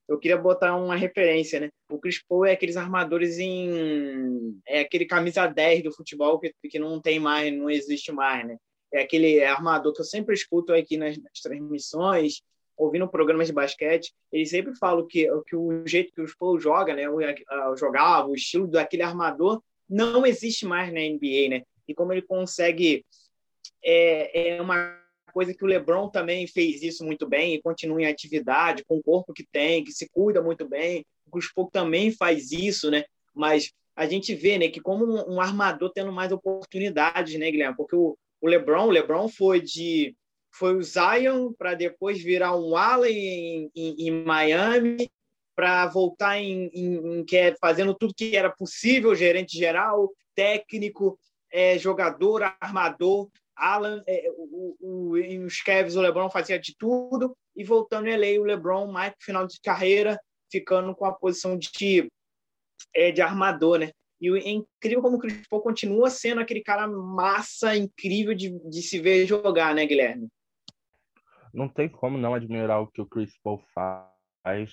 Eu 0.09 0.19
queria 0.19 0.37
botar 0.37 0.77
uma 0.77 0.97
referência, 0.97 1.61
né? 1.61 1.71
O 1.91 1.99
Chris 1.99 2.23
Paul 2.29 2.45
é 2.45 2.53
aqueles 2.53 2.77
armadores 2.77 3.39
em 3.39 4.61
é 4.67 4.81
aquele 4.81 5.07
camisa 5.07 5.47
10 5.47 5.85
do 5.85 5.93
futebol 5.93 6.39
que, 6.39 6.53
que 6.69 6.79
não 6.79 7.01
tem 7.01 7.21
mais, 7.21 7.53
não 7.53 7.71
existe 7.71 8.11
mais, 8.13 8.47
né? 8.47 8.57
É 8.93 9.03
aquele 9.03 9.43
armador 9.45 9.93
que 9.93 10.01
eu 10.01 10.05
sempre 10.05 10.35
escuto 10.35 10.73
aqui 10.73 10.97
nas, 10.97 11.17
nas 11.17 11.41
transmissões, 11.41 12.43
ouvindo 12.81 13.07
programas 13.07 13.47
de 13.47 13.53
basquete, 13.53 14.13
eles 14.33 14.49
sempre 14.49 14.75
falam 14.75 15.07
que, 15.07 15.29
que 15.47 15.55
o 15.55 15.87
jeito 15.87 16.13
que 16.15 16.23
o 16.23 16.37
Paul 16.39 16.59
joga, 16.59 16.95
né, 16.95 17.09
o 17.09 17.77
jogava, 17.77 18.27
o 18.27 18.35
estilo 18.35 18.67
daquele 18.67 19.03
armador 19.03 19.63
não 19.91 20.25
existe 20.25 20.65
mais 20.65 20.93
na 20.93 21.01
NBA, 21.01 21.49
né? 21.51 21.63
E 21.87 21.95
como 21.95 22.13
ele 22.13 22.23
consegue 22.23 23.05
é, 23.85 24.57
é 24.57 24.63
uma 24.63 24.97
coisa 25.33 25.55
que 25.55 25.65
o 25.65 25.67
LeBron 25.67 26.09
também 26.09 26.47
fez 26.47 26.83
isso 26.83 27.05
muito 27.05 27.27
bem 27.27 27.55
e 27.55 27.63
continua 27.63 28.03
em 28.03 28.07
atividade, 28.07 28.85
com 28.85 28.97
o 28.97 29.03
corpo 29.03 29.33
que 29.33 29.47
tem, 29.51 29.85
que 29.85 29.93
se 29.93 30.09
cuida 30.09 30.43
muito 30.43 30.69
bem. 30.69 31.05
O 31.33 31.39
Paul 31.55 31.71
também 31.71 32.11
faz 32.11 32.51
isso, 32.51 32.91
né? 32.91 33.05
Mas 33.35 33.73
a 33.95 34.07
gente 34.07 34.35
vê, 34.35 34.59
né, 34.59 34.69
que 34.69 34.81
como 34.81 35.05
um, 35.05 35.35
um 35.35 35.41
armador 35.41 35.91
tendo 35.93 36.13
mais 36.13 36.33
oportunidades, 36.33 37.39
né, 37.39 37.51
Guilherme? 37.51 37.77
Porque 37.77 37.95
o, 37.95 38.17
o 38.41 38.49
LeBron, 38.49 38.87
o 38.87 38.91
LeBron 38.91 39.29
foi 39.29 39.61
de 39.61 40.15
foi 40.53 40.75
o 40.75 40.83
Zion 40.83 41.53
para 41.53 41.75
depois 41.75 42.21
virar 42.21 42.57
um 42.57 42.77
Allen 42.77 43.17
em, 43.17 43.71
em, 43.77 44.09
em 44.09 44.11
Miami, 44.11 45.09
para 45.55 45.87
voltar 45.87 46.39
em, 46.39 46.71
em, 46.73 47.21
em, 47.21 47.27
é 47.35 47.55
fazendo 47.61 47.95
tudo 47.95 48.15
que 48.17 48.37
era 48.37 48.51
possível, 48.51 49.15
gerente 49.15 49.57
geral, 49.59 50.11
técnico, 50.35 51.19
é, 51.53 51.79
jogador, 51.79 52.43
armador. 52.61 53.29
Alan, 53.57 54.03
é, 54.07 54.27
o, 54.37 54.77
o, 54.81 55.19
em 55.19 55.45
os 55.45 55.61
Cavs, 55.61 55.95
o 55.95 56.01
LeBron 56.01 56.31
fazia 56.31 56.59
de 56.59 56.75
tudo, 56.79 57.37
e 57.55 57.63
voltando 57.63 58.09
em 58.09 58.17
LA, 58.17 58.41
o 58.41 58.45
LeBron, 58.45 58.91
mais 58.91 59.11
no 59.11 59.23
final 59.23 59.47
de 59.47 59.61
carreira, 59.61 60.19
ficando 60.51 60.95
com 60.95 61.05
a 61.05 61.13
posição 61.13 61.59
de, 61.59 62.11
é, 62.95 63.13
de 63.13 63.21
armador, 63.21 63.79
né? 63.79 63.91
E 64.21 64.29
é 64.29 64.51
incrível 64.51 65.03
como 65.03 65.17
o 65.17 65.19
Chris 65.19 65.47
Paul 65.49 65.63
continua 65.63 66.11
sendo 66.11 66.41
aquele 66.41 66.63
cara 66.63 66.87
massa, 66.87 67.77
incrível 67.77 68.35
de, 68.35 68.51
de 68.69 68.83
se 68.83 68.99
ver 68.99 69.27
jogar, 69.27 69.75
né, 69.75 69.87
Guilherme? 69.87 70.29
Não 71.53 71.69
tem 71.69 71.89
como 71.89 72.19
não 72.19 72.35
admirar 72.35 72.83
o 72.83 72.87
que 72.87 73.01
o 73.01 73.07
Chris 73.07 73.33
Paul 73.43 73.63
faz, 73.75 74.07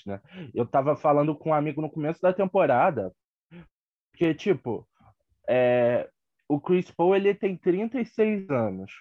né? 0.05 0.21
Eu 0.53 0.65
tava 0.65 0.95
falando 0.95 1.35
com 1.35 1.49
um 1.49 1.53
amigo 1.53 1.81
no 1.81 1.89
começo 1.89 2.21
da 2.21 2.33
temporada, 2.33 3.11
que, 4.13 4.33
tipo, 4.33 4.87
é, 5.47 6.09
o 6.47 6.59
Chris 6.59 6.89
Paul 6.91 7.15
ele 7.15 7.33
tem 7.33 7.57
36 7.57 8.49
anos, 8.49 8.91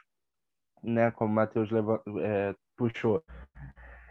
né? 0.83 1.11
Como 1.11 1.33
o 1.33 1.35
Matheus 1.35 1.71
é, 2.23 2.55
puxou. 2.77 3.23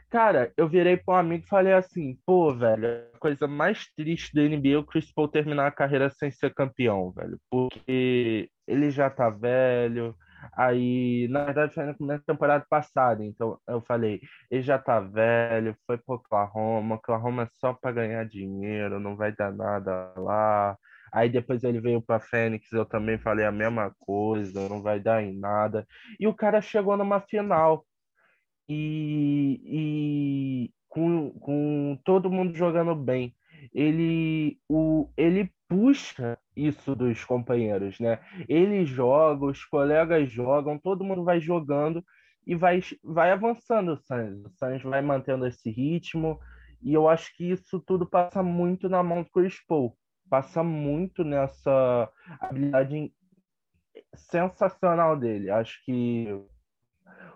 Cara, 0.09 0.53
eu 0.55 0.67
virei 0.69 0.95
para 0.95 1.15
um 1.15 1.17
amigo 1.17 1.43
e 1.43 1.49
falei 1.49 1.73
assim, 1.73 2.17
pô, 2.25 2.53
velho, 2.53 2.87
a 3.13 3.17
coisa 3.19 3.47
mais 3.47 3.87
triste 3.97 4.33
da 4.33 4.43
NBA 4.43 4.69
é 4.69 4.77
o 4.77 4.83
Chris 4.83 5.11
Paul 5.11 5.27
terminar 5.27 5.67
a 5.67 5.71
carreira 5.71 6.09
sem 6.09 6.31
ser 6.31 6.53
campeão, 6.53 7.11
velho. 7.11 7.37
Porque 7.49 8.49
ele 8.67 8.91
já 8.91 9.09
tá 9.09 9.29
velho. 9.29 10.15
Aí, 10.53 11.27
na 11.29 11.45
verdade, 11.45 11.73
foi 11.73 11.95
na 11.99 12.19
temporada 12.19 12.65
passada. 12.69 13.23
Então, 13.25 13.59
eu 13.67 13.81
falei, 13.81 14.21
ele 14.49 14.61
já 14.61 14.77
tá 14.77 14.99
velho, 14.99 15.75
foi 15.85 15.97
pro 15.97 16.15
Oklahoma. 16.15 16.95
Oklahoma 16.95 17.43
é 17.43 17.49
só 17.59 17.73
para 17.73 17.91
ganhar 17.91 18.25
dinheiro, 18.25 18.99
não 18.99 19.15
vai 19.15 19.33
dar 19.35 19.51
nada 19.53 20.13
lá. 20.17 20.77
Aí 21.11 21.29
depois 21.29 21.63
ele 21.63 21.79
veio 21.79 22.01
para 22.01 22.19
Fênix, 22.19 22.71
eu 22.71 22.85
também 22.85 23.17
falei 23.17 23.45
a 23.45 23.51
mesma 23.51 23.93
coisa, 23.99 24.67
não 24.67 24.81
vai 24.81 24.99
dar 24.99 25.23
em 25.23 25.37
nada. 25.37 25.87
E 26.19 26.27
o 26.27 26.33
cara 26.33 26.61
chegou 26.61 26.97
numa 26.97 27.21
final 27.21 27.85
e, 28.67 29.61
e 29.65 30.73
com, 30.89 31.31
com 31.39 31.99
todo 32.03 32.29
mundo 32.29 32.55
jogando 32.55 32.95
bem. 32.95 33.33
Ele, 33.73 34.59
o, 34.69 35.09
ele 35.17 35.51
puxa 35.67 36.37
isso 36.55 36.95
dos 36.95 37.23
companheiros, 37.23 37.99
né? 37.99 38.19
Ele 38.47 38.85
joga, 38.85 39.45
os 39.45 39.63
colegas 39.65 40.29
jogam, 40.31 40.79
todo 40.79 41.03
mundo 41.03 41.23
vai 41.23 41.39
jogando 41.39 42.03
e 42.45 42.55
vai, 42.55 42.81
vai 43.03 43.31
avançando 43.31 43.93
o 43.93 43.97
Suns. 43.97 44.45
O 44.45 44.49
Suns 44.49 44.83
vai 44.83 45.01
mantendo 45.01 45.45
esse 45.45 45.69
ritmo 45.69 46.39
e 46.81 46.93
eu 46.93 47.09
acho 47.09 47.35
que 47.35 47.51
isso 47.51 47.79
tudo 47.79 48.05
passa 48.05 48.43
muito 48.43 48.87
na 48.87 49.01
mão 49.01 49.23
do 49.23 49.29
Chris 49.29 49.59
Paul. 49.67 49.97
Passa 50.29 50.63
muito 50.63 51.23
nessa 51.23 52.09
habilidade 52.39 53.11
sensacional 54.15 55.17
dele. 55.17 55.49
Acho 55.49 55.83
que 55.83 56.27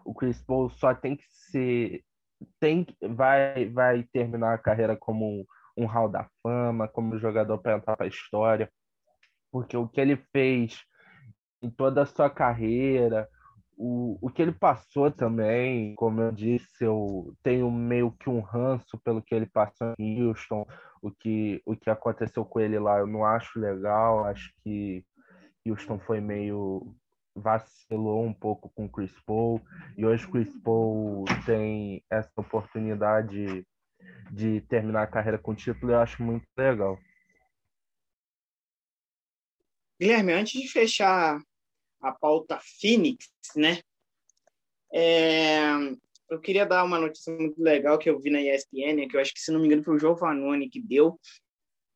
o 0.05 0.13
Chris 0.13 0.41
Paul 0.41 0.69
só 0.69 0.93
tem 0.93 1.15
que 1.15 1.25
ser 1.29 2.03
tem 2.59 2.85
vai 3.01 3.69
vai 3.69 4.03
terminar 4.03 4.53
a 4.53 4.57
carreira 4.57 4.95
como 4.95 5.45
um 5.77 5.85
hall 5.85 6.09
da 6.09 6.27
fama, 6.43 6.87
como 6.87 7.19
jogador 7.19 7.57
para 7.57 7.77
entrar 7.77 7.95
para 7.95 8.05
a 8.05 8.09
história, 8.09 8.71
porque 9.51 9.75
o 9.75 9.87
que 9.87 9.99
ele 9.99 10.17
fez 10.31 10.83
em 11.61 11.69
toda 11.69 12.01
a 12.03 12.05
sua 12.05 12.29
carreira, 12.29 13.27
o, 13.77 14.17
o 14.21 14.29
que 14.29 14.41
ele 14.41 14.51
passou 14.51 15.09
também, 15.09 15.95
como 15.95 16.21
eu 16.21 16.31
disse, 16.31 16.83
eu 16.83 17.33
tenho 17.41 17.71
meio 17.71 18.11
que 18.11 18.29
um 18.29 18.41
ranço 18.41 18.99
pelo 19.03 19.21
que 19.21 19.33
ele 19.33 19.45
passou 19.45 19.93
em 19.97 20.21
Houston, 20.21 20.65
o 21.01 21.09
que, 21.09 21.61
o 21.65 21.75
que 21.75 21.89
aconteceu 21.89 22.43
com 22.43 22.59
ele 22.59 22.77
lá 22.77 22.99
eu 22.99 23.07
não 23.07 23.23
acho 23.23 23.59
legal, 23.59 24.25
acho 24.25 24.53
que 24.63 25.03
Houston 25.65 25.99
foi 25.99 26.19
meio 26.19 26.95
vacilou 27.35 28.25
um 28.25 28.33
pouco 28.33 28.69
com 28.75 28.85
o 28.85 28.89
Chris 28.89 29.13
Paul 29.25 29.61
e 29.97 30.05
hoje 30.05 30.25
o 30.25 30.31
Chris 30.31 30.53
Paul 30.61 31.23
tem 31.45 32.03
essa 32.09 32.31
oportunidade 32.35 33.65
de 34.31 34.61
terminar 34.61 35.03
a 35.03 35.07
carreira 35.07 35.37
com 35.37 35.55
título, 35.55 35.93
eu 35.93 35.99
acho 35.99 36.21
muito 36.21 36.45
legal. 36.57 36.97
Guilherme, 39.99 40.33
antes 40.33 40.61
de 40.61 40.67
fechar 40.67 41.41
a 42.01 42.11
pauta 42.11 42.59
Phoenix, 42.79 43.29
né? 43.55 43.81
É, 44.93 45.59
eu 46.29 46.39
queria 46.39 46.65
dar 46.65 46.83
uma 46.83 46.99
notícia 46.99 47.33
muito 47.35 47.61
legal 47.61 47.97
que 47.97 48.09
eu 48.09 48.19
vi 48.19 48.29
na 48.29 48.41
ESPN, 48.41 49.07
que 49.07 49.15
eu 49.15 49.21
acho 49.21 49.33
que, 49.33 49.41
se 49.41 49.51
não 49.51 49.59
me 49.59 49.67
engano, 49.67 49.83
foi 49.83 49.95
o 49.95 49.99
João 49.99 50.15
Vanoni 50.15 50.69
que 50.69 50.81
deu, 50.81 51.19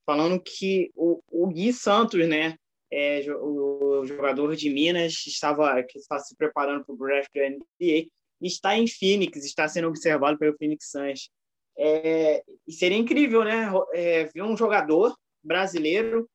falando 0.06 0.42
que 0.42 0.92
o, 0.96 1.22
o 1.30 1.48
Gui 1.48 1.72
Santos, 1.72 2.28
né, 2.28 2.58
é, 2.92 3.26
o 3.32 4.06
jogador 4.06 4.56
de 4.56 4.70
Minas 4.70 5.26
estava, 5.26 5.82
que 5.84 5.98
está 5.98 6.20
se 6.20 6.36
preparando 6.36 6.86
para 6.86 6.94
o 6.94 6.98
draft 6.98 7.32
da 7.34 7.50
NBA, 7.50 8.08
está 8.42 8.78
em 8.78 8.88
Phoenix, 8.88 9.44
está 9.44 9.68
sendo 9.68 9.88
observado 9.88 10.38
pelo 10.38 10.56
Phoenix 10.58 10.92
Suns. 10.92 11.30
É, 11.76 12.44
e 12.68 12.72
seria 12.72 12.98
incrível, 12.98 13.44
né? 13.44 13.72
É, 13.94 14.26
ver 14.26 14.44
um 14.44 14.56
jogador 14.56 15.16
brasileiro, 15.44 16.30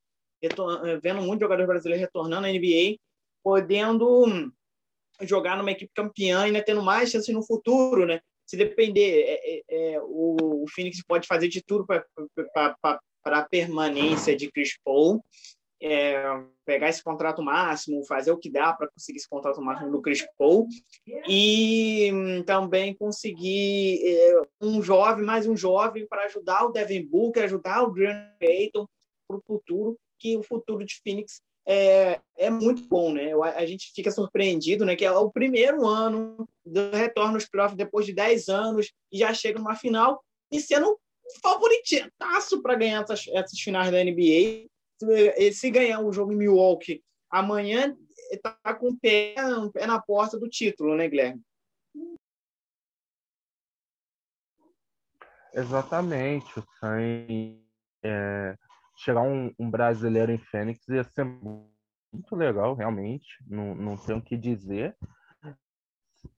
vendo 1.03 1.22
muito 1.22 1.40
jogador 1.40 1.66
brasileiro 1.66 2.01
retornando 2.01 2.46
à 2.46 2.51
NBA, 2.51 2.96
podendo 3.42 4.53
jogar 5.22 5.57
numa 5.57 5.72
equipe 5.72 5.90
campeã 5.94 6.42
e 6.42 6.46
ainda 6.46 6.62
tendo 6.62 6.83
mais 6.83 7.11
chances 7.11 7.35
no 7.35 7.44
futuro, 7.44 8.07
né? 8.07 8.20
Se 8.46 8.57
depender, 8.57 9.24
é, 9.27 9.62
é, 9.68 9.94
é 9.94 10.01
o, 10.01 10.62
o 10.62 10.64
Phoenix 10.68 11.03
pode 11.07 11.27
fazer 11.27 11.48
de 11.48 11.62
tudo 11.62 11.85
para 11.87 12.77
a 13.24 13.42
permanência 13.42 14.37
de 14.37 14.51
Chris 14.51 14.79
Paul 14.83 15.22
é, 15.81 16.22
pegar 16.64 16.88
esse 16.88 17.03
contrato 17.03 17.42
máximo, 17.42 18.05
fazer 18.05 18.33
o 18.33 18.37
que 18.37 18.51
dá 18.51 18.72
para 18.72 18.88
conseguir 18.88 19.18
esse 19.18 19.29
contrato 19.29 19.61
máximo 19.61 19.92
do 19.92 20.03
Chris 20.03 20.27
Paul 20.37 20.66
e 21.29 22.11
hum, 22.12 22.42
também 22.42 22.94
conseguir 22.94 24.01
é, 24.05 24.42
um 24.61 24.83
jovem, 24.83 25.24
mais 25.24 25.46
um 25.46 25.57
jovem 25.57 26.07
para 26.07 26.24
ajudar 26.24 26.64
o 26.64 26.72
Devin 26.72 27.07
Booker, 27.07 27.44
ajudar 27.44 27.83
o 27.83 27.92
Grant 27.92 28.37
Payton 28.40 28.87
para 29.27 29.37
o 29.37 29.42
futuro, 29.46 29.98
que 30.19 30.37
o 30.37 30.43
futuro 30.43 30.85
de 30.85 31.01
Phoenix 31.03 31.41
é, 31.67 32.21
é 32.37 32.51
muito 32.51 32.89
bom, 32.89 33.13
né? 33.13 33.33
A 33.55 33.67
gente 33.67 33.93
fica 33.95 34.11
surpreendido, 34.11 34.85
né? 34.85 34.97
Que 34.97 35.05
é 35.05 35.13
o 35.13 35.31
primeiro 35.31 35.87
ano 35.87 36.49
do 36.65 36.91
retorno 36.91 37.35
aos 37.35 37.49
playoffs 37.49 37.77
depois 37.77 38.07
de 38.07 38.15
10 38.15 38.49
anos 38.49 38.91
e 39.13 39.19
já 39.19 39.35
chega 39.35 39.59
numa 39.59 39.77
final 39.77 40.23
e 40.51 40.61
sendo 40.61 40.99
favoritaço 41.43 42.63
para 42.63 42.75
ganhar 42.75 43.03
essas, 43.03 43.27
essas 43.29 43.61
finais 43.61 43.91
da 43.91 44.03
NBA 44.03 44.67
se 45.53 45.71
ganhar 45.71 46.01
o 46.01 46.13
jogo 46.13 46.33
em 46.33 46.37
Milwaukee 46.37 47.03
amanhã, 47.31 47.97
está 48.33 48.57
com 48.75 48.89
o 48.89 48.99
pé, 48.99 49.35
um 49.59 49.71
pé 49.71 49.87
na 49.87 50.01
porta 50.01 50.39
do 50.39 50.49
título, 50.49 50.97
né, 50.97 51.09
Guilherme? 51.09 51.43
Exatamente. 55.53 56.59
O 56.59 56.65
Sainz, 56.79 57.59
é, 58.03 58.57
chegar 58.99 59.23
um, 59.23 59.53
um, 59.59 59.71
brasileiro 59.71 60.33
em 60.33 60.39
Fênix 60.39 60.87
ia 60.89 61.05
ser 61.05 61.25
muito 61.25 62.35
legal, 62.35 62.75
realmente. 62.75 63.27
Não, 63.47 63.75
não 63.75 63.97
tenho 63.97 64.19
o 64.19 64.23
que 64.23 64.37
dizer. 64.37 64.97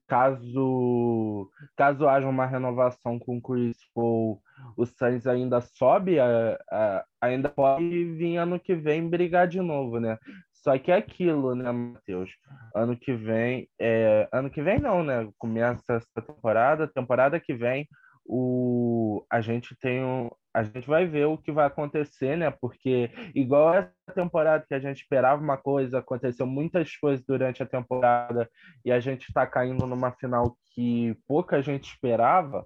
Caso, 0.07 1.49
caso 1.77 2.09
haja 2.09 2.29
uma 2.29 2.45
renovação 2.45 3.19
com 3.19 3.37
o 3.37 3.41
Chris 3.41 3.79
Paul, 3.95 4.43
o 4.77 4.85
Sainz 4.85 5.25
ainda 5.25 5.61
sobe, 5.61 6.19
a, 6.19 6.59
a, 6.69 7.05
ainda 7.21 7.49
pode 7.49 8.05
vir 8.17 8.37
ano 8.37 8.59
que 8.59 8.75
vem 8.75 9.09
brigar 9.09 9.47
de 9.47 9.61
novo, 9.61 10.01
né? 10.01 10.19
Só 10.53 10.77
que 10.79 10.91
é 10.91 10.97
aquilo, 10.97 11.55
né, 11.55 11.71
Matheus? 11.71 12.31
Ano 12.75 12.97
que 12.97 13.15
vem, 13.15 13.69
é, 13.81 14.29
ano 14.33 14.51
que 14.51 14.61
vem 14.61 14.81
não, 14.81 15.03
né? 15.03 15.31
Começa 15.39 15.83
essa 15.89 16.23
temporada, 16.27 16.89
temporada 16.89 17.41
que 17.41 17.55
vem, 17.55 17.89
o, 18.33 19.27
a 19.29 19.41
gente 19.41 19.75
tem 19.75 20.05
um, 20.05 20.31
a 20.55 20.63
gente 20.63 20.87
vai 20.87 21.05
ver 21.05 21.27
o 21.27 21.37
que 21.37 21.51
vai 21.51 21.67
acontecer, 21.67 22.37
né? 22.37 22.49
Porque 22.49 23.11
igual 23.35 23.75
essa 23.75 23.93
temporada 24.15 24.65
que 24.69 24.75
a 24.75 24.79
gente 24.79 25.03
esperava 25.03 25.43
uma 25.43 25.57
coisa, 25.57 25.99
aconteceu 25.99 26.47
muitas 26.47 26.97
coisas 26.97 27.27
durante 27.27 27.61
a 27.61 27.67
temporada 27.67 28.49
e 28.85 28.93
a 28.93 29.01
gente 29.01 29.29
está 29.29 29.45
caindo 29.49 29.85
numa 29.85 30.13
final 30.13 30.57
que 30.73 31.17
pouca 31.27 31.61
gente 31.61 31.91
esperava. 31.91 32.65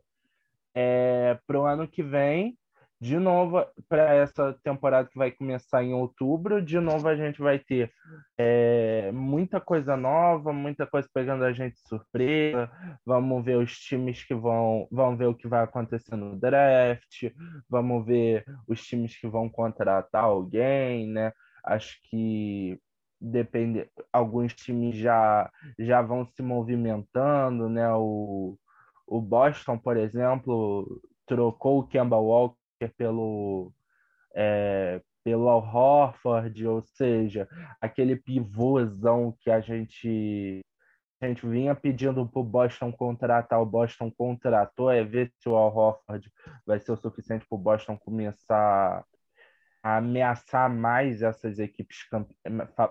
É, 0.75 1.39
para 1.47 1.59
o 1.59 1.65
ano 1.65 1.89
que 1.89 2.03
vem, 2.03 2.59
de 3.05 3.19
novo, 3.19 3.63
para 3.87 4.15
essa 4.15 4.59
temporada 4.65 5.07
que 5.07 5.19
vai 5.19 5.31
começar 5.31 5.85
em 5.85 5.93
outubro, 5.93 6.63
de 6.63 6.81
novo 6.81 7.07
a 7.07 7.15
gente 7.15 7.39
vai 7.39 7.59
ter 7.59 7.93
é, 8.39 9.13
muita 9.13 9.61
coisa 9.61 9.95
nova, 9.95 10.55
muita 10.55 10.87
coisa 10.87 11.07
pegando 11.13 11.45
a 11.45 11.53
gente 11.53 11.75
de 11.75 11.87
surpresa. 11.87 12.71
Vamos 13.05 13.45
ver 13.45 13.59
os 13.59 13.79
times 13.79 14.25
que 14.25 14.35
vão, 14.35 14.89
vão 14.91 15.19
ver 15.19 15.27
o 15.27 15.35
que 15.35 15.47
vai 15.47 15.63
acontecer 15.63 16.17
no 16.17 16.35
draft, 16.35 17.31
vamos 17.69 18.07
ver 18.07 18.43
os 18.67 18.83
times 18.83 19.15
que 19.21 19.29
vão 19.29 19.51
contratar 19.51 20.25
alguém, 20.25 21.07
né? 21.07 21.31
Acho 21.63 21.99
que 22.09 22.81
depende, 23.21 23.87
alguns 24.11 24.55
times 24.55 24.97
já, 24.97 25.51
já 25.79 26.01
vão 26.01 26.25
se 26.25 26.43
movimentando, 26.43 27.69
né? 27.69 27.87
O, 27.93 28.57
o 29.07 29.21
Boston, 29.21 29.77
por 29.77 29.99
exemplo, 29.99 31.03
trocou 31.27 31.81
o 31.81 31.87
Kemba 31.87 32.17
Walker 32.17 32.64
pelo, 32.89 33.73
é, 34.35 35.01
pelo 35.23 35.49
Al 35.49 35.61
Horford, 35.61 36.67
ou 36.67 36.83
seja, 36.83 37.49
aquele 37.81 38.17
pivôzão 38.17 39.37
que 39.41 39.51
a 39.51 39.61
gente 39.61 40.61
a 41.21 41.29
gente 41.29 41.47
vinha 41.47 41.75
pedindo 41.75 42.29
para 42.29 42.41
o 42.41 42.45
Boston 42.45 42.93
contratar, 42.93 43.61
o 43.61 43.65
Boston 43.65 44.11
contratou, 44.11 44.91
é 44.91 45.03
ver 45.03 45.33
se 45.39 45.49
o 45.49 45.57
Al 45.57 45.75
Horford 45.75 46.31
vai 46.67 46.79
ser 46.79 46.93
o 46.93 46.97
suficiente 46.97 47.47
para 47.49 47.57
o 47.57 47.59
Boston 47.59 47.97
começar 47.97 49.05
a 49.83 49.97
ameaçar 49.99 50.69
mais 50.69 51.23
essas 51.23 51.59
equipes 51.59 51.99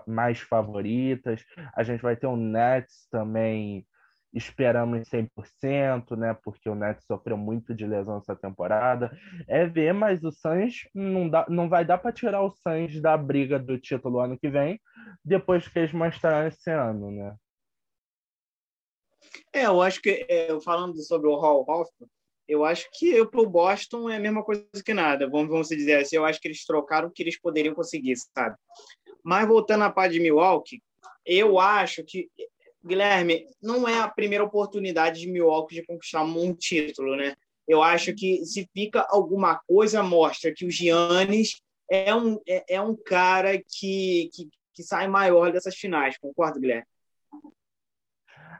mais 0.06 0.40
favoritas. 0.40 1.44
A 1.74 1.82
gente 1.82 2.02
vai 2.02 2.16
ter 2.16 2.26
um 2.26 2.36
Nets 2.36 3.08
também 3.10 3.86
esperamos 4.34 5.08
100%, 5.08 6.16
né? 6.16 6.36
Porque 6.42 6.68
o 6.68 6.74
Nets 6.74 7.04
sofreu 7.06 7.36
muito 7.36 7.74
de 7.74 7.86
lesão 7.86 8.18
essa 8.18 8.34
temporada. 8.34 9.16
É 9.46 9.64
ver, 9.64 9.94
mas 9.94 10.22
o 10.24 10.32
Suns 10.32 10.88
não, 10.92 11.28
dá, 11.28 11.46
não 11.48 11.68
vai 11.68 11.84
dar 11.84 11.98
para 11.98 12.12
tirar 12.12 12.42
o 12.42 12.50
Suns 12.50 13.00
da 13.00 13.16
briga 13.16 13.58
do 13.58 13.78
título 13.78 14.18
ano 14.18 14.38
que 14.38 14.48
vem, 14.48 14.80
depois 15.24 15.68
que 15.68 15.78
eles 15.78 15.92
mostraram 15.92 16.48
esse 16.48 16.70
ano, 16.70 17.10
né? 17.10 17.34
É, 19.52 19.66
eu 19.66 19.80
acho 19.80 20.02
que, 20.02 20.26
é, 20.28 20.60
falando 20.60 21.00
sobre 21.02 21.28
o 21.28 21.36
Hall 21.36 21.64
Hoffman, 21.68 22.08
eu 22.46 22.64
acho 22.64 22.88
que 22.92 23.24
para 23.26 23.40
o 23.40 23.48
Boston 23.48 24.10
é 24.10 24.16
a 24.16 24.20
mesma 24.20 24.44
coisa 24.44 24.66
que 24.84 24.92
nada. 24.92 25.28
Vamos, 25.28 25.48
vamos 25.48 25.68
dizer 25.68 26.00
assim, 26.00 26.16
eu 26.16 26.24
acho 26.24 26.40
que 26.40 26.48
eles 26.48 26.64
trocaram 26.64 27.08
o 27.08 27.10
que 27.10 27.22
eles 27.22 27.40
poderiam 27.40 27.74
conseguir, 27.74 28.14
sabe? 28.16 28.56
Mas 29.22 29.48
voltando 29.48 29.84
à 29.84 29.90
parte 29.90 30.12
de 30.12 30.20
Milwaukee, 30.20 30.82
eu 31.24 31.58
acho 31.58 32.04
que 32.04 32.28
Guilherme, 32.84 33.46
não 33.62 33.88
é 33.88 33.98
a 33.98 34.08
primeira 34.08 34.44
oportunidade 34.44 35.20
de 35.20 35.30
Milwaukee 35.30 35.76
de 35.76 35.86
conquistar 35.86 36.22
um 36.22 36.54
título, 36.54 37.16
né? 37.16 37.34
Eu 37.66 37.82
acho 37.82 38.14
que 38.14 38.44
se 38.44 38.68
fica 38.74 39.06
alguma 39.08 39.58
coisa, 39.66 40.02
mostra 40.02 40.52
que 40.52 40.66
o 40.66 40.70
Giannis 40.70 41.62
é 41.90 42.14
um, 42.14 42.38
é, 42.46 42.74
é 42.74 42.80
um 42.80 42.94
cara 42.94 43.56
que, 43.56 44.28
que, 44.34 44.48
que, 44.74 44.82
sai 44.82 45.08
maior 45.08 45.50
dessas 45.50 45.74
finais, 45.74 46.18
concorda, 46.18 46.60
Guilherme? 46.60 46.86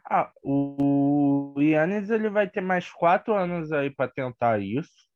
Ah, 0.09 0.33
o 0.43 1.55
Giannis 1.59 2.09
ele 2.09 2.31
vai 2.31 2.49
ter 2.49 2.63
mais 2.63 2.91
quatro 2.91 3.35
anos 3.35 3.73
aí 3.73 3.91
para 3.91 4.11
tentar 4.11 4.61
isso. 4.61 5.07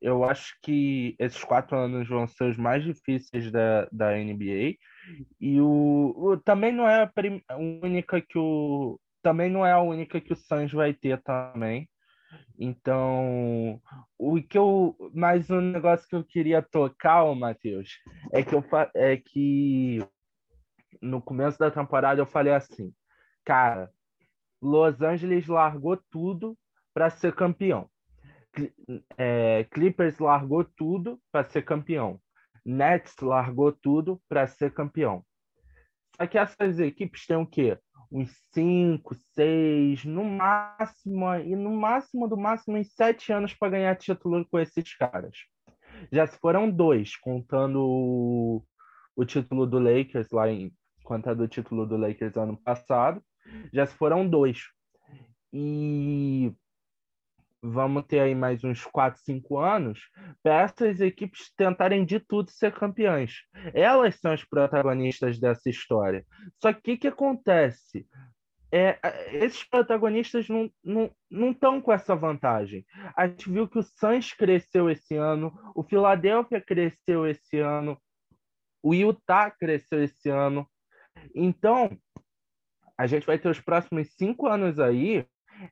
Eu 0.00 0.24
acho 0.24 0.56
que 0.62 1.14
esses 1.18 1.42
quatro 1.44 1.76
anos 1.76 2.08
vão 2.08 2.26
ser 2.26 2.44
os 2.44 2.56
mais 2.56 2.82
difíceis 2.82 3.50
da, 3.50 3.86
da 3.92 4.12
NBA. 4.12 4.76
E 5.40 5.60
o, 5.60 6.14
o 6.16 6.36
também 6.38 6.72
não 6.72 6.88
é 6.88 7.02
a, 7.02 7.06
prim, 7.06 7.42
única 7.82 8.20
que 8.20 8.38
o 8.38 8.98
também 9.22 9.50
não 9.50 9.64
é 9.64 9.72
a 9.72 9.80
única 9.80 10.20
que 10.20 10.32
o 10.32 10.36
Suns 10.36 10.72
vai 10.72 10.92
ter 10.92 11.20
também. 11.22 11.88
Então, 12.58 13.80
o 14.18 14.40
que 14.42 14.58
eu 14.58 14.96
mais 15.14 15.50
um 15.50 15.60
negócio 15.60 16.08
que 16.08 16.14
eu 16.14 16.24
queria 16.24 16.62
tocar, 16.62 17.24
Matheus, 17.34 17.98
é 18.32 18.42
que 18.42 18.54
eu 18.54 18.64
é 18.94 19.16
que 19.16 19.98
no 21.00 21.20
começo 21.20 21.58
da 21.58 21.70
temporada 21.70 22.20
eu 22.20 22.26
falei 22.26 22.52
assim, 22.52 22.92
cara, 23.44 23.90
Los 24.60 25.00
Angeles 25.02 25.46
largou 25.46 25.96
tudo 26.10 26.56
para 26.92 27.10
ser 27.10 27.34
campeão. 27.34 27.88
É, 29.18 29.64
Clippers 29.70 30.18
largou 30.18 30.64
tudo 30.64 31.20
para 31.32 31.44
ser 31.44 31.64
campeão. 31.64 32.20
Nets 32.64 33.14
largou 33.20 33.72
tudo 33.72 34.20
para 34.28 34.46
ser 34.46 34.72
campeão. 34.72 35.24
Só 36.16 36.26
que 36.26 36.38
essas 36.38 36.78
equipes 36.78 37.26
têm 37.26 37.36
o 37.36 37.46
quê? 37.46 37.78
Uns 38.10 38.30
5, 38.52 39.14
6, 39.34 40.04
no 40.04 40.24
máximo, 40.24 41.34
e 41.34 41.56
no 41.56 41.72
máximo 41.72 42.28
do 42.28 42.36
máximo, 42.36 42.76
uns 42.76 42.94
7 42.94 43.32
anos 43.32 43.54
para 43.54 43.70
ganhar 43.70 43.96
título 43.96 44.46
com 44.48 44.58
esses 44.58 44.96
caras. 44.96 45.36
Já 46.12 46.26
se 46.26 46.38
foram 46.38 46.70
dois, 46.70 47.16
contando 47.16 48.64
o, 49.16 49.24
título 49.24 49.66
do 49.66 49.78
Lakers 49.78 50.30
lá 50.30 50.48
em. 50.48 50.72
Contando 51.02 51.42
o 51.42 51.48
título 51.48 51.86
do 51.86 51.96
Lakers 51.96 52.36
ano 52.36 52.56
passado. 52.56 53.22
Já 53.72 53.86
se 53.86 53.94
foram 53.96 54.28
dois. 54.28 54.62
E 55.52 56.52
vamos 57.64 58.04
ter 58.06 58.20
aí 58.20 58.34
mais 58.34 58.62
uns 58.62 58.84
4, 58.84 59.20
5 59.24 59.58
anos 59.58 59.98
para 60.42 60.60
essas 60.60 61.00
equipes 61.00 61.50
tentarem 61.56 62.04
de 62.04 62.20
tudo 62.20 62.50
ser 62.50 62.72
campeãs. 62.72 63.42
Elas 63.72 64.16
são 64.16 64.32
as 64.32 64.44
protagonistas 64.44 65.38
dessa 65.38 65.70
história. 65.70 66.26
Só 66.60 66.72
que 66.72 66.92
o 66.92 66.98
que, 66.98 67.08
acontece? 67.08 68.06
É, 68.70 68.98
esses 69.32 69.64
protagonistas 69.64 70.48
não 70.48 70.66
estão 70.66 71.10
não, 71.30 71.56
não 71.60 71.80
com 71.80 71.92
essa 71.92 72.14
vantagem. 72.14 72.84
A 73.16 73.26
gente 73.26 73.48
viu 73.48 73.66
que 73.66 73.78
o 73.78 73.82
Suns 73.82 74.34
cresceu 74.34 74.90
esse 74.90 75.16
ano, 75.16 75.56
o 75.74 75.82
Philadelphia 75.82 76.60
cresceu 76.60 77.26
esse 77.26 77.58
ano, 77.58 77.96
o 78.82 78.92
Utah 78.92 79.50
cresceu 79.50 80.02
esse 80.02 80.28
ano. 80.28 80.68
Então, 81.34 81.96
a 82.98 83.06
gente 83.06 83.26
vai 83.26 83.38
ter 83.38 83.48
os 83.48 83.60
próximos 83.60 84.12
cinco 84.16 84.46
anos 84.46 84.78
aí 84.78 85.26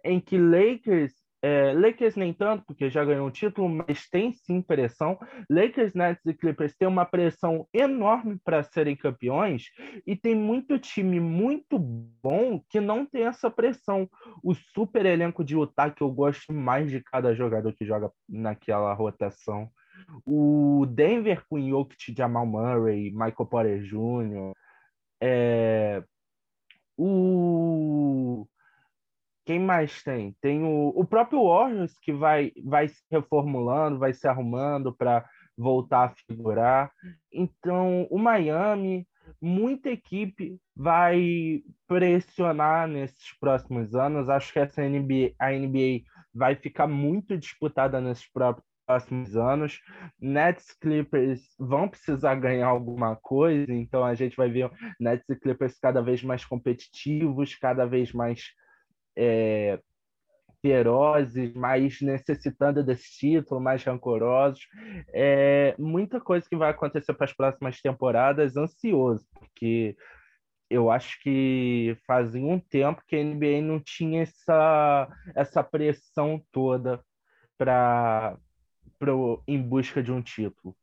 em 0.04 0.20
que 0.20 0.38
Lakers 0.38 1.21
é, 1.42 1.72
Lakers 1.72 2.14
nem 2.14 2.32
tanto, 2.32 2.64
porque 2.64 2.88
já 2.88 3.04
ganhou 3.04 3.26
um 3.26 3.30
título, 3.30 3.68
mas 3.68 4.08
tem 4.08 4.32
sim 4.32 4.62
pressão. 4.62 5.18
Lakers, 5.50 5.92
Nets 5.92 6.24
e 6.24 6.32
Clippers 6.32 6.76
têm 6.76 6.86
uma 6.86 7.04
pressão 7.04 7.66
enorme 7.74 8.38
para 8.44 8.62
serem 8.62 8.94
campeões 8.94 9.64
e 10.06 10.14
tem 10.14 10.36
muito 10.36 10.78
time 10.78 11.18
muito 11.18 11.78
bom 11.80 12.62
que 12.68 12.80
não 12.80 13.04
tem 13.04 13.24
essa 13.24 13.50
pressão. 13.50 14.08
O 14.42 14.54
super 14.54 15.04
elenco 15.04 15.42
de 15.44 15.56
Utah, 15.56 15.90
que 15.90 16.02
eu 16.02 16.12
gosto 16.12 16.52
mais 16.52 16.88
de 16.88 17.00
cada 17.02 17.34
jogador 17.34 17.72
que 17.74 17.84
joga 17.84 18.10
naquela 18.28 18.94
rotação. 18.94 19.68
O 20.24 20.86
Denver 20.86 21.44
com 21.48 21.60
Jokic, 21.60 22.14
Jamal 22.16 22.46
Murray, 22.46 23.10
Michael 23.10 23.46
Porter 23.46 23.82
Jr., 23.82 24.52
é, 25.20 26.02
o 26.96 28.46
quem 29.44 29.58
mais 29.58 30.02
tem? 30.02 30.36
Tem 30.40 30.62
o, 30.62 30.88
o 30.88 31.04
próprio 31.04 31.44
Warriors 31.44 31.98
que 32.00 32.12
vai, 32.12 32.52
vai 32.64 32.88
se 32.88 33.02
reformulando, 33.10 33.98
vai 33.98 34.12
se 34.12 34.26
arrumando 34.26 34.94
para 34.94 35.24
voltar 35.56 36.04
a 36.04 36.14
figurar. 36.26 36.90
Então, 37.32 38.06
o 38.10 38.18
Miami, 38.18 39.06
muita 39.40 39.90
equipe 39.90 40.58
vai 40.74 41.62
pressionar 41.86 42.88
nesses 42.88 43.36
próximos 43.38 43.94
anos. 43.94 44.28
Acho 44.28 44.52
que 44.52 44.58
essa 44.58 44.82
NBA, 44.82 45.34
a 45.38 45.50
NBA 45.50 46.02
vai 46.34 46.54
ficar 46.54 46.86
muito 46.86 47.36
disputada 47.36 48.00
nesses 48.00 48.28
próximos 48.86 49.36
anos. 49.36 49.80
Nets 50.20 50.72
Clippers 50.80 51.42
vão 51.58 51.88
precisar 51.88 52.34
ganhar 52.36 52.68
alguma 52.68 53.16
coisa, 53.16 53.72
então 53.72 54.04
a 54.04 54.14
gente 54.14 54.36
vai 54.36 54.50
ver 54.50 54.70
Nets 54.98 55.28
e 55.28 55.36
Clippers 55.36 55.78
cada 55.78 56.00
vez 56.00 56.22
mais 56.22 56.44
competitivos, 56.44 57.54
cada 57.54 57.84
vez 57.84 58.12
mais 58.12 58.52
é, 59.16 59.78
ferozes, 60.62 61.52
mais 61.54 62.00
necessitando 62.00 62.84
desse 62.84 63.18
título, 63.18 63.60
mais 63.60 63.82
rancorosos. 63.82 64.66
É, 65.12 65.74
muita 65.78 66.20
coisa 66.20 66.48
que 66.48 66.56
vai 66.56 66.70
acontecer 66.70 67.12
para 67.14 67.24
as 67.24 67.32
próximas 67.32 67.80
temporadas, 67.80 68.56
ansioso, 68.56 69.26
porque 69.34 69.96
eu 70.70 70.90
acho 70.90 71.20
que 71.20 71.96
fazia 72.06 72.42
um 72.42 72.58
tempo 72.58 73.02
que 73.06 73.16
a 73.16 73.22
NBA 73.22 73.60
não 73.60 73.80
tinha 73.80 74.22
essa, 74.22 75.08
essa 75.34 75.62
pressão 75.62 76.42
toda 76.50 77.02
para 77.58 78.38
em 79.48 79.60
busca 79.60 80.02
de 80.02 80.12
um 80.12 80.22
título. 80.22 80.76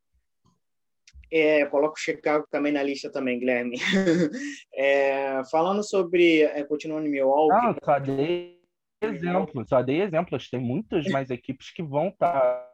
É, 1.31 1.65
coloco 1.65 1.95
o 1.95 1.99
Chicago 1.99 2.45
também 2.49 2.71
na 2.71 2.83
lista 2.83 3.11
também, 3.11 3.39
Guilherme. 3.39 3.77
É, 4.73 5.43
falando 5.51 5.83
sobre, 5.83 6.43
é, 6.43 6.63
continuando 6.63 7.05
em 7.05 7.11
Milwaukee... 7.11 7.53
Não, 7.53 7.75
só 7.83 7.99
dei 7.99 8.57
exemplos, 9.01 9.67
só 9.67 9.81
dei 9.81 10.01
exemplos. 10.01 10.49
Tem 10.49 10.59
muitas 10.59 11.05
mais 11.07 11.29
equipes 11.29 11.71
que 11.71 11.83
vão 11.83 12.07
estar... 12.07 12.39
Tá, 12.39 12.69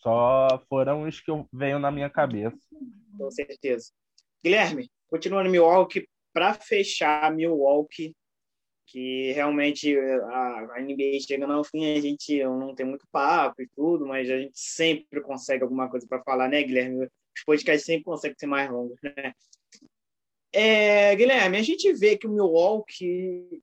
só 0.00 0.62
foram 0.68 1.04
os 1.04 1.20
que 1.20 1.30
veio 1.52 1.78
na 1.78 1.90
minha 1.90 2.10
cabeça. 2.10 2.58
Com 3.16 3.30
certeza. 3.30 3.92
Guilherme, 4.44 4.90
continuando 5.08 5.48
em 5.48 5.52
Milwaukee, 5.52 6.08
para 6.32 6.54
fechar 6.54 7.32
Milwaukee, 7.32 8.14
que 8.86 9.32
realmente 9.32 9.96
a, 9.98 10.74
a 10.74 10.80
NBA 10.80 11.20
chegando 11.26 11.52
ao 11.52 11.64
fim, 11.64 11.96
a 11.96 12.00
gente 12.00 12.42
não 12.44 12.74
tem 12.74 12.84
muito 12.84 13.06
papo 13.10 13.62
e 13.62 13.68
tudo, 13.68 14.06
mas 14.06 14.28
a 14.28 14.38
gente 14.38 14.58
sempre 14.58 15.20
consegue 15.20 15.62
alguma 15.62 15.88
coisa 15.88 16.06
para 16.06 16.22
falar, 16.22 16.48
né, 16.48 16.62
Guilherme? 16.62 17.08
Os 17.36 17.44
podcasts 17.44 17.84
sempre 17.86 18.04
conseguem 18.04 18.36
ser 18.38 18.46
mais 18.46 18.70
longos, 18.70 18.98
né? 19.02 19.32
É, 20.52 21.16
Guilherme, 21.16 21.56
a 21.56 21.62
gente 21.62 21.92
vê 21.94 22.16
que 22.16 22.26
o 22.26 22.30
Milwaukee 22.30 23.62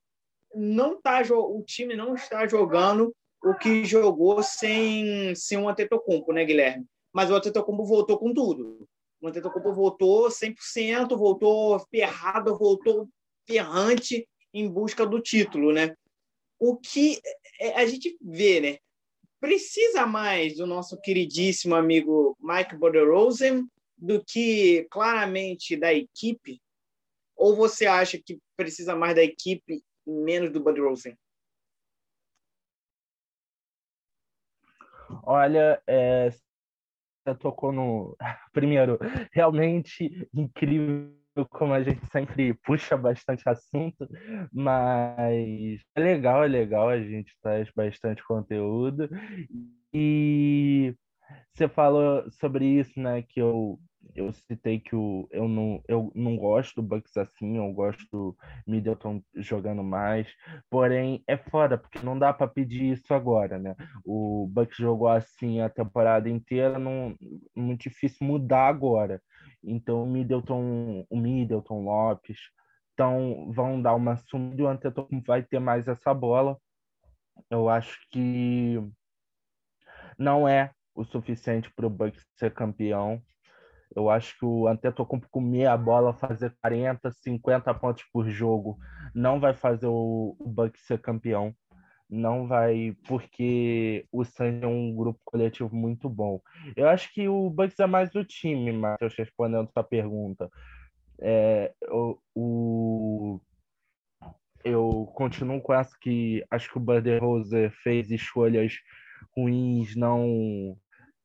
não 0.54 1.00
tá 1.00 1.22
o 1.30 1.62
time 1.62 1.94
não 1.94 2.14
está 2.14 2.46
jogando 2.48 3.14
o 3.42 3.54
que 3.54 3.84
jogou 3.84 4.42
sem 4.42 5.34
sem 5.34 5.56
um 5.56 5.68
Antetokounmpo, 5.68 6.32
né, 6.32 6.44
Guilherme? 6.44 6.84
Mas 7.12 7.30
o 7.30 7.34
Antetokounmpo 7.34 7.84
voltou 7.84 8.18
com 8.18 8.34
tudo. 8.34 8.88
O 9.20 9.28
Antetokounmpo 9.28 9.72
voltou 9.72 10.28
100%, 10.28 11.16
voltou 11.16 11.78
ferrado, 11.90 12.56
voltou 12.56 13.08
ferrante 13.46 14.28
em 14.52 14.68
busca 14.68 15.06
do 15.06 15.20
título, 15.20 15.72
né? 15.72 15.94
O 16.58 16.76
que 16.76 17.20
é, 17.60 17.74
a 17.74 17.86
gente 17.86 18.16
vê, 18.20 18.60
né? 18.60 18.78
Precisa 19.40 20.06
mais 20.06 20.56
do 20.56 20.66
nosso 20.66 21.00
queridíssimo 21.00 21.74
amigo 21.74 22.36
Mike 22.40 22.76
Boderosen 22.76 23.66
do 23.96 24.22
que 24.22 24.86
claramente 24.90 25.76
da 25.76 25.92
equipe? 25.92 26.60
Ou 27.34 27.56
você 27.56 27.86
acha 27.86 28.20
que 28.22 28.38
precisa 28.54 28.94
mais 28.94 29.14
da 29.14 29.22
equipe 29.22 29.82
e 30.06 30.10
menos 30.10 30.50
do 30.50 30.62
Bud 30.62 30.78
Rosen? 30.78 31.16
Olha, 35.22 35.82
é, 35.86 36.30
você 36.30 37.34
tocou 37.38 37.72
no. 37.72 38.16
Primeiro, 38.52 38.98
realmente 39.32 40.28
incrível 40.34 41.19
como 41.46 41.72
a 41.72 41.82
gente 41.82 42.04
sempre 42.10 42.54
puxa 42.64 42.96
bastante 42.96 43.48
assunto, 43.48 44.08
mas 44.52 45.80
é 45.94 46.00
legal, 46.00 46.44
é 46.44 46.48
legal, 46.48 46.88
a 46.88 47.00
gente 47.00 47.34
traz 47.42 47.70
bastante 47.74 48.22
conteúdo. 48.24 49.08
E 49.92 50.94
você 51.54 51.68
falou 51.68 52.30
sobre 52.30 52.64
isso, 52.64 52.98
né? 53.00 53.22
Que 53.22 53.40
eu, 53.40 53.78
eu 54.14 54.32
citei 54.32 54.80
que 54.80 54.94
o, 54.94 55.28
eu, 55.30 55.48
não, 55.48 55.82
eu 55.88 56.12
não 56.14 56.36
gosto 56.36 56.76
do 56.76 56.82
Bucks 56.82 57.16
assim, 57.16 57.56
eu 57.56 57.72
gosto 57.72 58.04
do 58.10 58.36
Middleton 58.66 59.22
jogando 59.36 59.82
mais. 59.82 60.28
Porém, 60.70 61.22
é 61.26 61.36
foda, 61.36 61.76
porque 61.76 61.98
não 62.00 62.18
dá 62.18 62.32
para 62.32 62.48
pedir 62.48 62.92
isso 62.92 63.12
agora, 63.12 63.58
né? 63.58 63.74
O 64.04 64.48
Bucks 64.50 64.76
jogou 64.76 65.08
assim 65.08 65.60
a 65.60 65.68
temporada 65.68 66.28
inteira, 66.28 66.78
não, 66.78 67.14
muito 67.56 67.82
difícil 67.82 68.26
mudar 68.26 68.68
agora. 68.68 69.20
Então, 69.62 70.06
Middleton, 70.06 71.06
o 71.08 71.16
Middleton 71.16 71.84
Lopes, 71.84 72.38
então 72.94 73.50
vão 73.52 73.80
dar 73.80 73.94
uma 73.94 74.16
sumida 74.16 74.62
e 74.62 74.64
o 74.64 74.68
Antetokounmpo 74.68 75.26
vai 75.26 75.42
ter 75.42 75.58
mais 75.58 75.88
essa 75.88 76.12
bola. 76.12 76.58
Eu 77.50 77.68
acho 77.68 77.98
que 78.10 78.78
não 80.18 80.46
é 80.46 80.72
o 80.94 81.04
suficiente 81.04 81.72
para 81.74 81.86
o 81.86 81.90
Bucks 81.90 82.26
ser 82.36 82.52
campeão. 82.52 83.22
Eu 83.94 84.10
acho 84.10 84.38
que 84.38 84.44
o 84.44 84.68
Antetokounmpo 84.68 85.28
comer 85.30 85.66
a 85.66 85.76
bola, 85.76 86.12
fazer 86.12 86.54
40, 86.60 87.10
50 87.10 87.74
pontos 87.74 88.04
por 88.12 88.28
jogo, 88.28 88.78
não 89.14 89.40
vai 89.40 89.54
fazer 89.54 89.86
o 89.86 90.36
Bucks 90.38 90.86
ser 90.86 91.00
campeão. 91.00 91.54
Não 92.10 92.46
vai, 92.46 92.96
porque 93.06 94.04
o 94.10 94.24
Suns 94.24 94.62
é 94.62 94.66
um 94.66 94.94
grupo 94.94 95.20
coletivo 95.24 95.74
muito 95.74 96.08
bom. 96.08 96.40
Eu 96.74 96.88
acho 96.88 97.12
que 97.14 97.28
o 97.28 97.48
Bucks 97.48 97.78
é 97.78 97.86
mais 97.86 98.10
do 98.10 98.24
time, 98.24 98.72
Matheus, 98.72 99.14
respondendo 99.16 99.70
sua 99.70 99.84
pergunta. 99.84 100.50
É, 101.20 101.72
o, 101.88 102.18
o, 102.34 103.40
eu 104.64 105.10
continuo 105.14 105.60
com 105.60 105.72
essa 105.72 105.96
que 106.00 106.44
acho 106.50 106.70
que 106.72 106.78
o 106.78 107.20
Rose 107.20 107.70
fez 107.82 108.10
escolhas 108.10 108.74
ruins, 109.36 109.94
não 109.94 110.76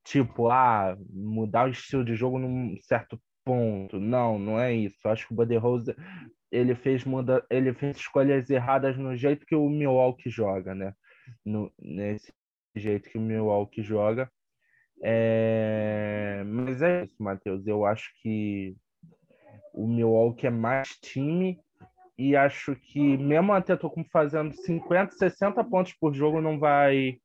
tipo, 0.04 0.50
ah, 0.50 0.96
mudar 1.10 1.68
o 1.68 1.72
estilo 1.72 2.06
de 2.06 2.16
jogo 2.16 2.38
num 2.38 2.78
certo 2.82 3.20
ponto. 3.44 4.00
Não, 4.00 4.38
não 4.38 4.60
é 4.60 4.74
isso. 4.74 5.08
Acho 5.08 5.28
que 5.28 5.34
o 5.34 5.60
Rose 5.60 5.96
ele 6.52 6.76
fez 6.76 7.04
muda, 7.04 7.46
ele 7.50 7.74
fez 7.74 7.98
escolhas 7.98 8.50
erradas 8.50 8.98
no 8.98 9.16
jeito 9.16 9.46
que 9.46 9.56
o 9.56 9.70
Milwaukee 9.70 10.30
joga, 10.30 10.74
né? 10.74 10.94
No, 11.44 11.72
nesse 11.80 12.34
jeito 12.76 13.10
que 13.10 13.18
o 13.18 13.22
Milwaukee 13.22 13.82
joga. 13.82 14.32
É... 15.04 16.44
Mas 16.46 16.82
é 16.82 17.06
isso, 17.06 17.22
Matheus. 17.22 17.66
Eu 17.68 17.86
acho 17.86 18.12
que 18.22 18.76
o 19.74 19.88
Milwaukee 19.88 20.48
é 20.48 20.52
mais 20.52 20.88
time 21.02 21.60
e 22.18 22.36
acho 22.36 22.76
que 22.76 23.18
mesmo 23.18 23.52
até 23.52 23.76
tô 23.76 23.92
fazendo 24.12 24.54
50, 24.54 25.12
60 25.12 25.64
pontos 25.66 25.94
por 25.94 26.14
jogo 26.14 26.40
não 26.40 26.58
vai 26.58 27.20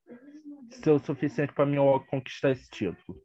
ser 0.71 0.91
o 0.91 0.99
suficiente 0.99 1.53
para 1.53 1.67
mim 1.67 1.77
conquistar 2.09 2.51
esse 2.51 2.69
título. 2.71 3.21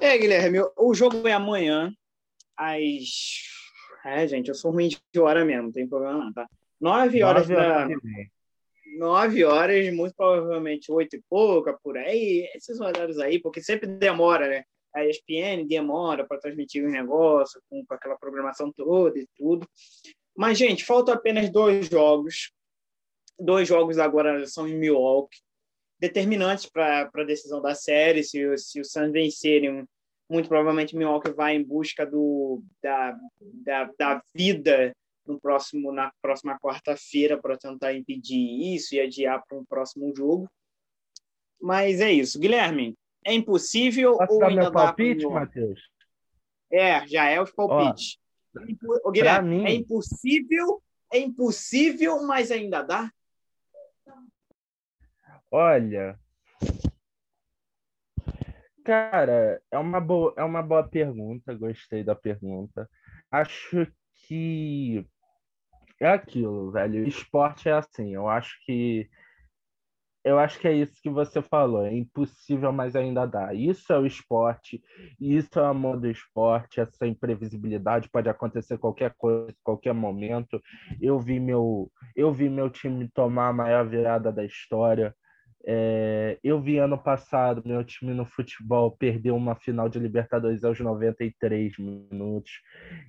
É, 0.00 0.16
Guilherme, 0.18 0.58
o 0.76 0.94
jogo 0.94 1.26
é 1.26 1.32
amanhã, 1.32 1.92
às. 2.56 3.42
É, 4.04 4.26
gente, 4.26 4.48
eu 4.48 4.54
sou 4.54 4.70
ruim 4.70 4.88
de 4.88 5.20
hora 5.20 5.44
mesmo, 5.44 5.64
não 5.64 5.72
tem 5.72 5.88
problema 5.88 6.24
não, 6.24 6.32
tá? 6.32 6.48
Nove 6.80 7.22
horas 7.22 7.48
da. 7.48 7.88
Nove 8.98 9.44
horas, 9.44 9.92
muito 9.92 10.14
provavelmente 10.14 10.90
oito 10.92 11.16
e 11.16 11.22
pouca, 11.28 11.76
por 11.82 11.96
aí, 11.96 12.48
esses 12.54 12.80
horários 12.80 13.18
aí, 13.18 13.40
porque 13.40 13.62
sempre 13.62 13.86
demora, 13.86 14.48
né? 14.48 14.64
A 14.94 15.04
ESPN 15.04 15.66
demora 15.66 16.26
para 16.26 16.38
transmitir 16.38 16.84
os 16.84 16.92
negócios, 16.92 17.62
com, 17.68 17.84
com 17.84 17.94
aquela 17.94 18.16
programação 18.16 18.72
toda 18.72 19.18
e 19.18 19.26
tudo. 19.36 19.68
Mas, 20.36 20.56
gente, 20.56 20.84
faltam 20.84 21.14
apenas 21.14 21.50
dois 21.50 21.88
jogos 21.88 22.50
dois 23.38 23.68
jogos 23.68 23.98
agora 23.98 24.46
são 24.46 24.66
em 24.66 24.74
Milwaukee, 24.74 25.40
determinantes 25.98 26.66
para 26.66 27.10
a 27.12 27.24
decisão 27.24 27.60
da 27.60 27.74
série. 27.74 28.22
Se, 28.22 28.56
se 28.58 28.80
o 28.80 28.84
Suns 28.84 29.12
vencerem, 29.12 29.86
muito 30.28 30.48
provavelmente 30.48 30.96
Milwaukee 30.96 31.32
vai 31.32 31.56
em 31.56 31.62
busca 31.62 32.04
do, 32.04 32.62
da, 32.82 33.16
da, 33.64 33.90
da 33.98 34.22
vida 34.34 34.94
no 35.26 35.40
próximo, 35.40 35.92
na 35.92 36.12
próxima 36.22 36.58
quarta-feira 36.58 37.40
para 37.40 37.58
tentar 37.58 37.94
impedir 37.94 38.74
isso 38.74 38.94
e 38.94 39.00
adiar 39.00 39.42
para 39.46 39.58
um 39.58 39.64
próximo 39.64 40.14
jogo. 40.14 40.48
Mas 41.60 42.00
é 42.00 42.12
isso. 42.12 42.38
Guilherme, 42.38 42.94
é 43.24 43.34
impossível 43.34 44.16
Posso 44.16 44.34
ou 44.34 44.38
dar 44.38 44.48
ainda 44.48 44.62
meu 44.62 44.72
palpite, 44.72 45.26
Matheus? 45.26 45.80
É, 46.70 47.06
já 47.06 47.28
é 47.28 47.40
os 47.40 47.50
palpites. 47.50 48.18
Ó, 49.04 49.10
Guilherme, 49.10 49.58
mim... 49.58 49.64
é 49.64 49.74
impossível, 49.74 50.82
é 51.12 51.18
impossível, 51.18 52.22
mas 52.24 52.50
ainda 52.50 52.82
dá? 52.82 53.10
Olha, 55.58 56.20
cara, 58.84 59.58
é 59.70 59.78
uma 59.78 59.98
boa, 59.98 60.34
é 60.36 60.44
uma 60.44 60.62
boa 60.62 60.86
pergunta, 60.86 61.54
gostei 61.54 62.04
da 62.04 62.14
pergunta. 62.14 62.86
Acho 63.30 63.86
que 64.26 65.08
é 65.98 66.08
aquilo, 66.08 66.70
velho. 66.70 67.08
Esporte 67.08 67.70
é 67.70 67.72
assim, 67.72 68.14
eu 68.14 68.28
acho 68.28 68.54
que 68.66 69.08
eu 70.22 70.38
acho 70.38 70.60
que 70.60 70.68
é 70.68 70.74
isso 70.74 71.00
que 71.00 71.08
você 71.08 71.40
falou, 71.40 71.86
é 71.86 71.94
impossível, 71.94 72.70
mas 72.70 72.94
ainda 72.94 73.24
dá. 73.24 73.54
Isso 73.54 73.90
é 73.94 73.98
o 73.98 74.04
esporte, 74.04 74.82
isso 75.18 75.58
é 75.58 75.62
o 75.62 75.66
amor 75.66 75.98
do 75.98 76.10
esporte, 76.10 76.82
essa 76.82 77.06
imprevisibilidade 77.06 78.10
pode 78.10 78.28
acontecer 78.28 78.76
qualquer 78.76 79.14
coisa, 79.16 79.54
qualquer 79.64 79.94
momento. 79.94 80.60
Eu 81.00 81.18
vi 81.18 81.40
meu, 81.40 81.90
eu 82.14 82.30
vi 82.30 82.50
meu 82.50 82.68
time 82.68 83.08
tomar 83.08 83.48
a 83.48 83.52
maior 83.54 83.88
virada 83.88 84.30
da 84.30 84.44
história. 84.44 85.16
É, 85.68 86.38
eu 86.44 86.60
vi 86.60 86.78
ano 86.78 86.96
passado 86.96 87.60
meu 87.66 87.82
time 87.82 88.14
no 88.14 88.24
futebol 88.24 88.92
perder 88.92 89.32
uma 89.32 89.56
final 89.56 89.88
de 89.88 89.98
Libertadores 89.98 90.62
aos 90.62 90.78
93 90.78 91.76
minutos. 91.78 92.52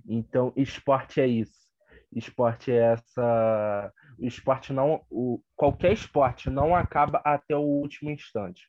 Então, 0.07 0.51
esporte 0.55 1.21
é 1.21 1.27
isso. 1.27 1.67
Esporte 2.11 2.71
é 2.71 2.93
essa. 2.93 3.93
Esporte 4.19 4.73
não. 4.73 5.05
O... 5.09 5.39
Qualquer 5.55 5.91
esporte 5.93 6.49
não 6.49 6.75
acaba 6.75 7.21
até 7.23 7.55
o 7.55 7.61
último 7.61 8.09
instante. 8.09 8.63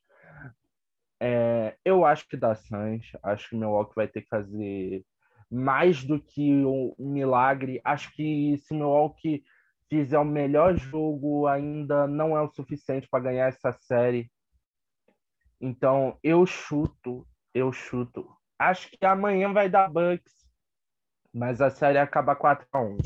É, 1.21 1.75
eu 1.83 2.05
acho 2.05 2.29
que 2.29 2.37
dá 2.37 2.55
Suns. 2.55 3.13
Acho 3.23 3.49
que 3.49 3.57
o 3.57 3.59
Milwaukee 3.59 3.95
vai 3.97 4.07
ter 4.07 4.21
que 4.21 4.29
fazer 4.29 5.03
mais 5.51 6.05
do 6.05 6.21
que 6.21 6.53
um 6.67 6.95
milagre. 6.99 7.81
Acho 7.85 8.13
que 8.15 8.59
se 8.59 8.75
o 8.75 8.77
Milwaukee 8.77 9.43
fizer 9.89 10.19
o 10.19 10.25
melhor 10.25 10.77
jogo, 10.77 11.47
ainda 11.47 12.07
não 12.07 12.37
é 12.37 12.43
o 12.43 12.51
suficiente 12.51 13.09
para 13.09 13.25
ganhar 13.25 13.49
essa 13.49 13.73
série. 13.73 14.31
Então, 15.61 16.19
eu 16.23 16.47
chuto, 16.47 17.27
eu 17.55 17.73
chuto. 17.73 18.29
Acho 18.59 18.91
que 18.91 19.05
amanhã 19.05 19.53
vai 19.53 19.69
dar 19.69 19.89
Bucks, 19.89 20.47
mas 21.33 21.61
a 21.61 21.71
série 21.71 21.99
acaba 21.99 22.37
4 22.37 22.67
a 22.73 22.81
1. 22.81 22.99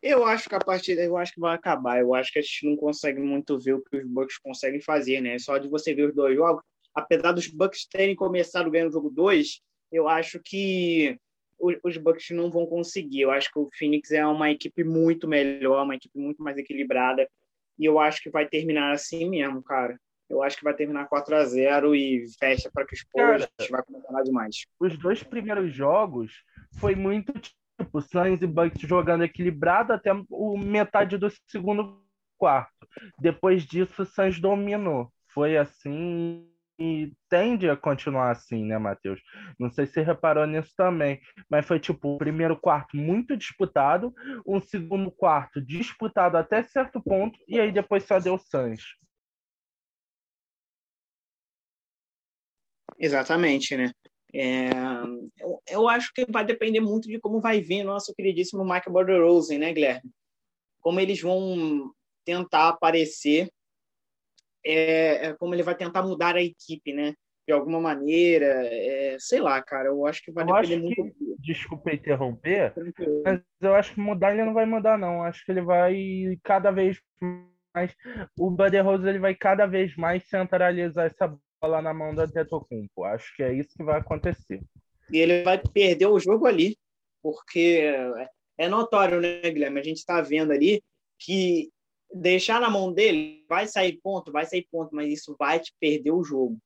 Eu 0.00 0.24
acho 0.24 0.48
que 0.48 0.54
a 0.54 0.60
partida, 0.60 1.02
eu 1.02 1.16
acho 1.16 1.34
que 1.34 1.40
vai 1.40 1.56
acabar. 1.56 1.98
Eu 1.98 2.14
acho 2.14 2.32
que 2.32 2.38
a 2.38 2.42
gente 2.42 2.68
não 2.68 2.76
consegue 2.76 3.20
muito 3.20 3.58
ver 3.58 3.74
o 3.74 3.82
que 3.82 3.96
os 3.96 4.06
Bucks 4.06 4.38
conseguem 4.38 4.80
fazer, 4.80 5.20
né? 5.20 5.38
Só 5.38 5.58
de 5.58 5.68
você 5.68 5.92
ver 5.94 6.08
os 6.08 6.14
dois 6.14 6.36
jogos, 6.36 6.62
apesar 6.94 7.32
dos 7.32 7.48
Bucks 7.48 7.86
terem 7.86 8.14
começado 8.14 8.70
ganhando 8.70 8.90
o 8.90 8.92
jogo 8.92 9.10
2, 9.10 9.60
eu 9.90 10.08
acho 10.08 10.40
que 10.44 11.18
os 11.58 11.96
Bucks 11.96 12.30
não 12.30 12.50
vão 12.50 12.66
conseguir. 12.66 13.22
Eu 13.22 13.30
acho 13.30 13.50
que 13.50 13.58
o 13.58 13.68
Phoenix 13.76 14.10
é 14.10 14.24
uma 14.26 14.50
equipe 14.50 14.84
muito 14.84 15.26
melhor, 15.26 15.82
uma 15.82 15.96
equipe 15.96 16.18
muito 16.18 16.42
mais 16.42 16.56
equilibrada. 16.56 17.28
E 17.78 17.84
eu 17.84 17.98
acho 17.98 18.22
que 18.22 18.30
vai 18.30 18.46
terminar 18.46 18.92
assim 18.92 19.28
mesmo, 19.28 19.62
cara. 19.62 19.98
Eu 20.28 20.42
acho 20.42 20.58
que 20.58 20.64
vai 20.64 20.74
terminar 20.74 21.08
4 21.08 21.34
a 21.36 21.44
0 21.44 21.94
e 21.94 22.24
fecha 22.38 22.70
para 22.72 22.86
que 22.86 22.94
os 22.94 23.00
Spurs 23.00 23.48
vai 23.70 23.82
começar 23.82 24.22
demais. 24.22 24.66
Os 24.78 24.98
dois 24.98 25.22
primeiros 25.22 25.74
jogos 25.74 26.42
foi 26.78 26.94
muito 26.94 27.32
tipo 27.32 28.00
Suns 28.00 28.42
e 28.42 28.46
Bucks 28.46 28.82
jogando 28.82 29.24
equilibrado 29.24 29.92
até 29.92 30.12
o 30.28 30.58
metade 30.58 31.16
do 31.16 31.28
segundo 31.46 32.02
quarto. 32.36 32.86
Depois 33.18 33.64
disso, 33.64 34.02
o 34.02 34.06
Suns 34.06 34.38
dominou. 34.38 35.10
Foi 35.28 35.56
assim 35.56 36.46
e 36.78 37.12
tende 37.28 37.68
a 37.68 37.76
continuar 37.76 38.30
assim, 38.30 38.64
né, 38.64 38.78
Matheus? 38.78 39.20
Não 39.58 39.70
sei 39.70 39.86
se 39.86 39.94
você 39.94 40.02
reparou 40.02 40.46
nisso 40.46 40.72
também, 40.76 41.20
mas 41.50 41.66
foi 41.66 41.80
tipo 41.80 42.14
o 42.14 42.18
primeiro 42.18 42.56
quarto 42.56 42.96
muito 42.96 43.36
disputado, 43.36 44.14
um 44.46 44.60
segundo 44.60 45.10
quarto 45.10 45.60
disputado 45.60 46.36
até 46.36 46.62
certo 46.62 47.02
ponto, 47.02 47.38
e 47.48 47.58
aí 47.58 47.72
depois 47.72 48.04
só 48.04 48.18
deu 48.18 48.38
Suns. 48.38 48.82
Exatamente, 52.98 53.76
né? 53.76 53.92
É, 54.34 54.68
eu, 55.38 55.62
eu, 55.68 55.88
acho 55.88 56.12
que 56.12 56.26
vai 56.30 56.44
depender 56.44 56.80
muito 56.80 57.08
de 57.08 57.18
como 57.18 57.40
vai 57.40 57.60
vir 57.60 57.82
nosso 57.82 58.14
queridíssimo 58.14 58.64
Mike 58.64 58.90
Borderosen, 58.90 59.58
né, 59.58 59.72
Guilherme? 59.72 60.10
Como 60.80 61.00
eles 61.00 61.20
vão 61.20 61.92
tentar 62.24 62.68
aparecer, 62.68 63.50
é, 64.68 65.26
é, 65.26 65.32
como 65.34 65.54
ele 65.54 65.62
vai 65.62 65.74
tentar 65.74 66.02
mudar 66.02 66.36
a 66.36 66.42
equipe, 66.42 66.92
né? 66.92 67.14
De 67.46 67.52
alguma 67.54 67.80
maneira, 67.80 68.44
é, 68.66 69.16
sei 69.18 69.40
lá, 69.40 69.62
cara, 69.62 69.88
eu 69.88 70.06
acho 70.06 70.22
que 70.22 70.30
vai 70.30 70.44
eu 70.44 70.54
depender 70.54 70.78
muito. 70.78 71.14
Que, 71.14 71.36
desculpa 71.38 71.94
interromper, 71.94 72.74
mas 73.24 73.40
eu 73.62 73.74
acho 73.74 73.94
que 73.94 74.00
mudar 74.00 74.32
ele 74.32 74.44
não 74.44 74.52
vai 74.52 74.66
mudar, 74.66 74.98
não. 74.98 75.22
Acho 75.22 75.42
que 75.46 75.52
ele 75.52 75.62
vai 75.62 76.38
cada 76.44 76.70
vez 76.70 77.00
mais. 77.74 77.94
O 78.38 78.50
Buddy 78.50 78.78
Rose 78.80 79.08
ele 79.08 79.18
vai 79.18 79.34
cada 79.34 79.64
vez 79.64 79.96
mais 79.96 80.28
centralizar 80.28 81.06
essa 81.06 81.34
bola 81.60 81.80
na 81.80 81.94
mão 81.94 82.14
do 82.14 82.20
Antetokounmpo. 82.20 83.04
Acho 83.04 83.34
que 83.34 83.42
é 83.42 83.54
isso 83.54 83.70
que 83.74 83.82
vai 83.82 83.98
acontecer. 83.98 84.60
E 85.10 85.16
ele 85.16 85.42
vai 85.42 85.58
perder 85.58 86.06
o 86.06 86.20
jogo 86.20 86.44
ali, 86.44 86.76
porque 87.22 87.90
é 88.58 88.68
notório, 88.68 89.22
né, 89.22 89.40
Guilherme? 89.40 89.80
A 89.80 89.84
gente 89.84 89.98
está 89.98 90.20
vendo 90.20 90.52
ali 90.52 90.82
que 91.18 91.70
deixar 92.12 92.60
na 92.60 92.70
mão 92.70 92.92
dele 92.92 93.44
vai 93.48 93.66
sair 93.66 94.00
ponto, 94.02 94.32
vai 94.32 94.46
sair 94.46 94.66
ponto, 94.70 94.94
mas 94.94 95.12
isso 95.12 95.36
vai 95.38 95.60
te 95.60 95.74
perder 95.78 96.12
o 96.12 96.24
jogo. 96.24 96.58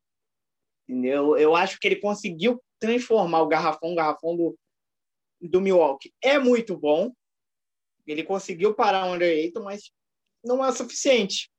Entendeu? 0.88 1.36
Eu 1.36 1.54
acho 1.56 1.78
que 1.78 1.86
ele 1.86 1.96
conseguiu 1.96 2.62
transformar 2.78 3.42
o 3.42 3.48
garrafão, 3.48 3.92
o 3.92 3.96
garrafão 3.96 4.36
do, 4.36 4.58
do 5.40 5.60
Milwaukee 5.60 6.12
é 6.22 6.38
muito 6.38 6.76
bom. 6.76 7.12
Ele 8.06 8.24
conseguiu 8.24 8.74
parar 8.74 9.06
o 9.06 9.14
Under 9.14 9.30
Ayton, 9.30 9.62
mas 9.62 9.92
não 10.44 10.64
é 10.64 10.72
suficiente 10.72 11.52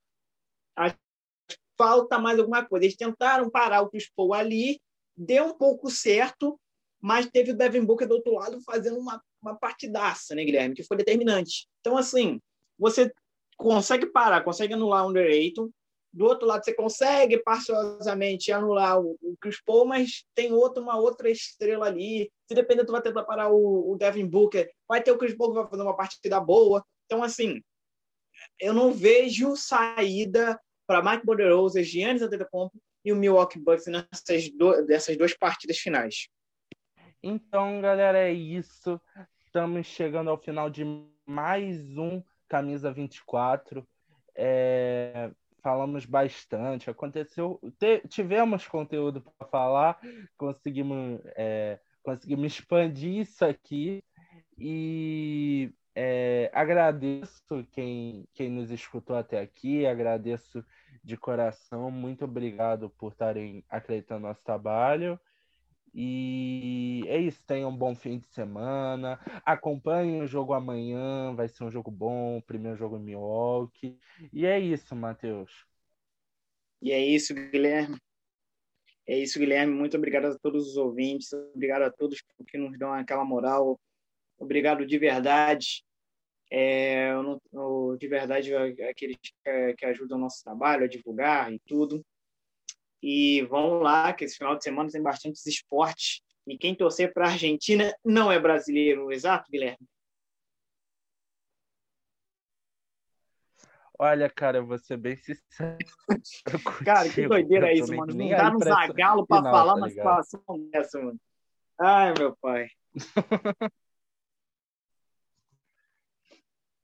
falta 1.78 2.20
mais 2.20 2.40
alguma 2.40 2.66
coisa. 2.66 2.86
Eles 2.86 2.98
tentaram 2.98 3.50
parar 3.50 3.82
o 3.82 3.90
Chris 3.90 4.10
Paul 4.16 4.34
ali, 4.34 4.82
deu 5.16 5.46
um 5.48 5.58
pouco 5.58 5.90
certo, 5.90 6.60
mas 7.02 7.30
teve 7.30 7.52
o 7.52 7.58
Devin 7.58 7.86
Booker 7.86 8.08
do 8.08 8.16
outro 8.16 8.34
lado 8.34 8.62
fazendo 8.62 8.98
uma, 8.98 9.22
uma 9.42 9.56
partidaça, 9.56 10.36
né, 10.36 10.44
Guilherme, 10.44 10.76
que 10.76 10.84
foi 10.84 10.98
determinante. 10.98 11.68
Então, 11.82 11.98
assim, 11.98 12.40
você 12.78 13.12
consegue 13.58 14.08
parar, 14.08 14.44
consegue 14.44 14.74
anular 14.74 15.06
o 15.06 15.10
Under 15.10 15.26
Ayton, 15.26 15.70
do 16.14 16.26
outro 16.26 16.48
lado 16.48 16.64
você 16.64 16.74
consegue 16.74 17.42
parciosamente 17.42 18.52
anular 18.52 19.00
o, 19.00 19.18
o 19.20 19.36
Chris 19.42 19.60
Paul, 19.66 19.88
mas 19.88 20.24
tem 20.36 20.54
outro, 20.54 20.84
uma 20.84 20.96
outra 20.96 21.28
estrela 21.30 21.88
ali. 21.88 22.32
Se 22.48 22.54
depender, 22.54 22.86
tu 22.86 22.92
vai 22.92 23.02
tentar 23.02 23.24
parar 23.24 23.50
o, 23.50 23.92
o 23.92 23.98
Devin 23.98 24.28
Booker, 24.28 24.72
vai 24.88 25.02
ter 25.02 25.12
o 25.12 25.18
Chris 25.18 25.36
Paul 25.36 25.50
que 25.50 25.60
vai 25.60 25.68
fazer 25.68 25.82
uma 25.82 25.96
partida 25.96 26.40
boa. 26.40 26.86
Então, 27.06 27.24
assim, 27.24 27.60
eu 28.60 28.74
não 28.74 28.94
vejo 28.94 29.56
saída 29.56 30.60
para 30.86 31.02
Mike 31.02 31.26
Budenholzer, 31.26 31.84
Giannis 31.84 32.22
Antetokounmpo 32.22 32.80
e 33.04 33.12
o 33.12 33.16
Milwaukee 33.16 33.60
Bucks 33.60 33.88
nessas 33.88 34.52
do, 34.52 34.86
dessas 34.86 35.18
duas 35.18 35.36
partidas 35.36 35.80
finais. 35.80 36.28
Então, 37.24 37.82
galera, 37.82 38.20
é 38.20 38.32
isso. 38.32 39.02
Estamos 39.46 39.88
chegando 39.88 40.30
ao 40.30 40.38
final 40.38 40.70
de 40.70 40.84
mais 41.26 41.80
um 41.98 42.22
Camisa 42.54 42.92
24. 42.92 43.84
É, 44.36 45.32
falamos 45.64 46.06
bastante, 46.06 46.88
aconteceu, 46.88 47.60
tivemos 48.08 48.68
conteúdo 48.68 49.22
para 49.22 49.48
falar, 49.48 50.00
conseguimos, 50.38 51.20
é, 51.36 51.80
conseguimos 52.04 52.54
expandir 52.54 53.22
isso 53.22 53.44
aqui 53.44 54.04
e 54.56 55.74
é, 55.96 56.52
agradeço 56.54 57.66
quem, 57.72 58.28
quem 58.36 58.52
nos 58.52 58.70
escutou 58.70 59.16
até 59.16 59.40
aqui, 59.40 59.88
agradeço 59.88 60.64
de 61.04 61.18
coração, 61.18 61.90
muito 61.90 62.26
obrigado 62.26 62.88
por 62.92 63.14
estarem 63.14 63.66
acreditando 63.68 64.22
no 64.22 64.28
nosso 64.28 64.44
trabalho. 64.44 65.20
E 65.94 67.04
é 67.08 67.18
isso, 67.20 67.44
tenham 67.46 67.70
um 67.70 67.78
bom 67.78 67.96
fim 67.96 68.18
de 68.18 68.28
semana. 68.28 69.20
Acompanhem 69.46 70.22
o 70.22 70.28
jogo 70.28 70.54
amanhã, 70.54 71.36
vai 71.36 71.48
ser 71.48 71.64
um 71.64 71.72
jogo 71.72 71.92
bom, 71.92 72.42
primeiro 72.42 72.78
jogo 72.78 72.98
em 72.98 73.04
Milwaukee. 73.04 74.00
E 74.32 74.46
é 74.46 74.60
isso, 74.60 74.96
Matheus. 74.96 75.66
E 76.82 76.92
é 76.92 77.06
isso, 77.06 77.34
Guilherme. 77.34 77.98
É 79.08 79.18
isso, 79.18 79.38
Guilherme. 79.38 79.74
Muito 79.74 79.96
obrigado 79.98 80.26
a 80.26 80.40
todos 80.40 80.68
os 80.68 80.78
ouvintes, 80.78 81.32
obrigado 81.34 81.84
a 81.84 81.92
todos 81.92 82.24
que 82.48 82.58
nos 82.58 82.78
dão 82.78 82.92
aquela 82.92 83.24
moral, 83.24 83.80
Obrigado 84.38 84.86
de 84.86 84.98
verdade. 84.98 85.84
É, 86.52 87.12
eu, 87.12 87.42
eu, 87.52 87.98
de 87.98 88.08
verdade, 88.08 88.54
aqueles 88.84 89.18
que, 89.18 89.74
que 89.76 89.86
ajudam 89.86 90.18
o 90.18 90.22
nosso 90.22 90.44
trabalho 90.44 90.84
a 90.84 90.88
divulgar 90.88 91.52
e 91.52 91.60
tudo. 91.66 92.06
E 93.06 93.42
vamos 93.50 93.84
lá, 93.84 94.14
que 94.14 94.24
esse 94.24 94.38
final 94.38 94.56
de 94.56 94.64
semana 94.64 94.90
tem 94.90 95.04
bastantes 95.04 95.46
esportes. 95.46 96.22
E 96.48 96.58
quem 96.58 96.74
torcer 96.74 97.14
para 97.14 97.26
a 97.26 97.32
Argentina 97.32 97.94
não 98.04 98.32
é 98.32 98.40
brasileiro, 98.40 99.12
exato, 99.12 99.52
Guilherme? 99.52 99.86
Olha, 104.00 104.30
cara, 104.30 104.60
eu 104.60 104.66
vou 104.66 104.78
ser 104.78 104.96
bem 104.96 105.18
sincero. 105.18 105.78
cara, 106.86 107.10
que 107.10 107.28
doideira 107.28 107.70
é 107.70 107.76
isso, 107.76 107.94
mano. 107.94 108.14
Não 108.14 108.30
dá 108.30 108.50
no 108.50 108.60
zagalo 108.60 109.28
para 109.28 109.42
falar 109.44 109.74
tá 109.74 109.80
uma 109.80 109.90
situação 109.90 110.70
dessa, 110.72 110.98
mano. 110.98 111.20
Ai, 111.80 112.14
meu 112.18 112.38
pai. 112.38 112.68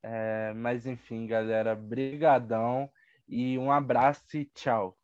É, 0.01 0.53
mas 0.53 0.85
enfim, 0.87 1.27
galera, 1.27 1.75
brigadão 1.75 2.89
e 3.27 3.57
um 3.57 3.69
abraço 3.69 4.37
e 4.37 4.45
tchau. 4.45 4.97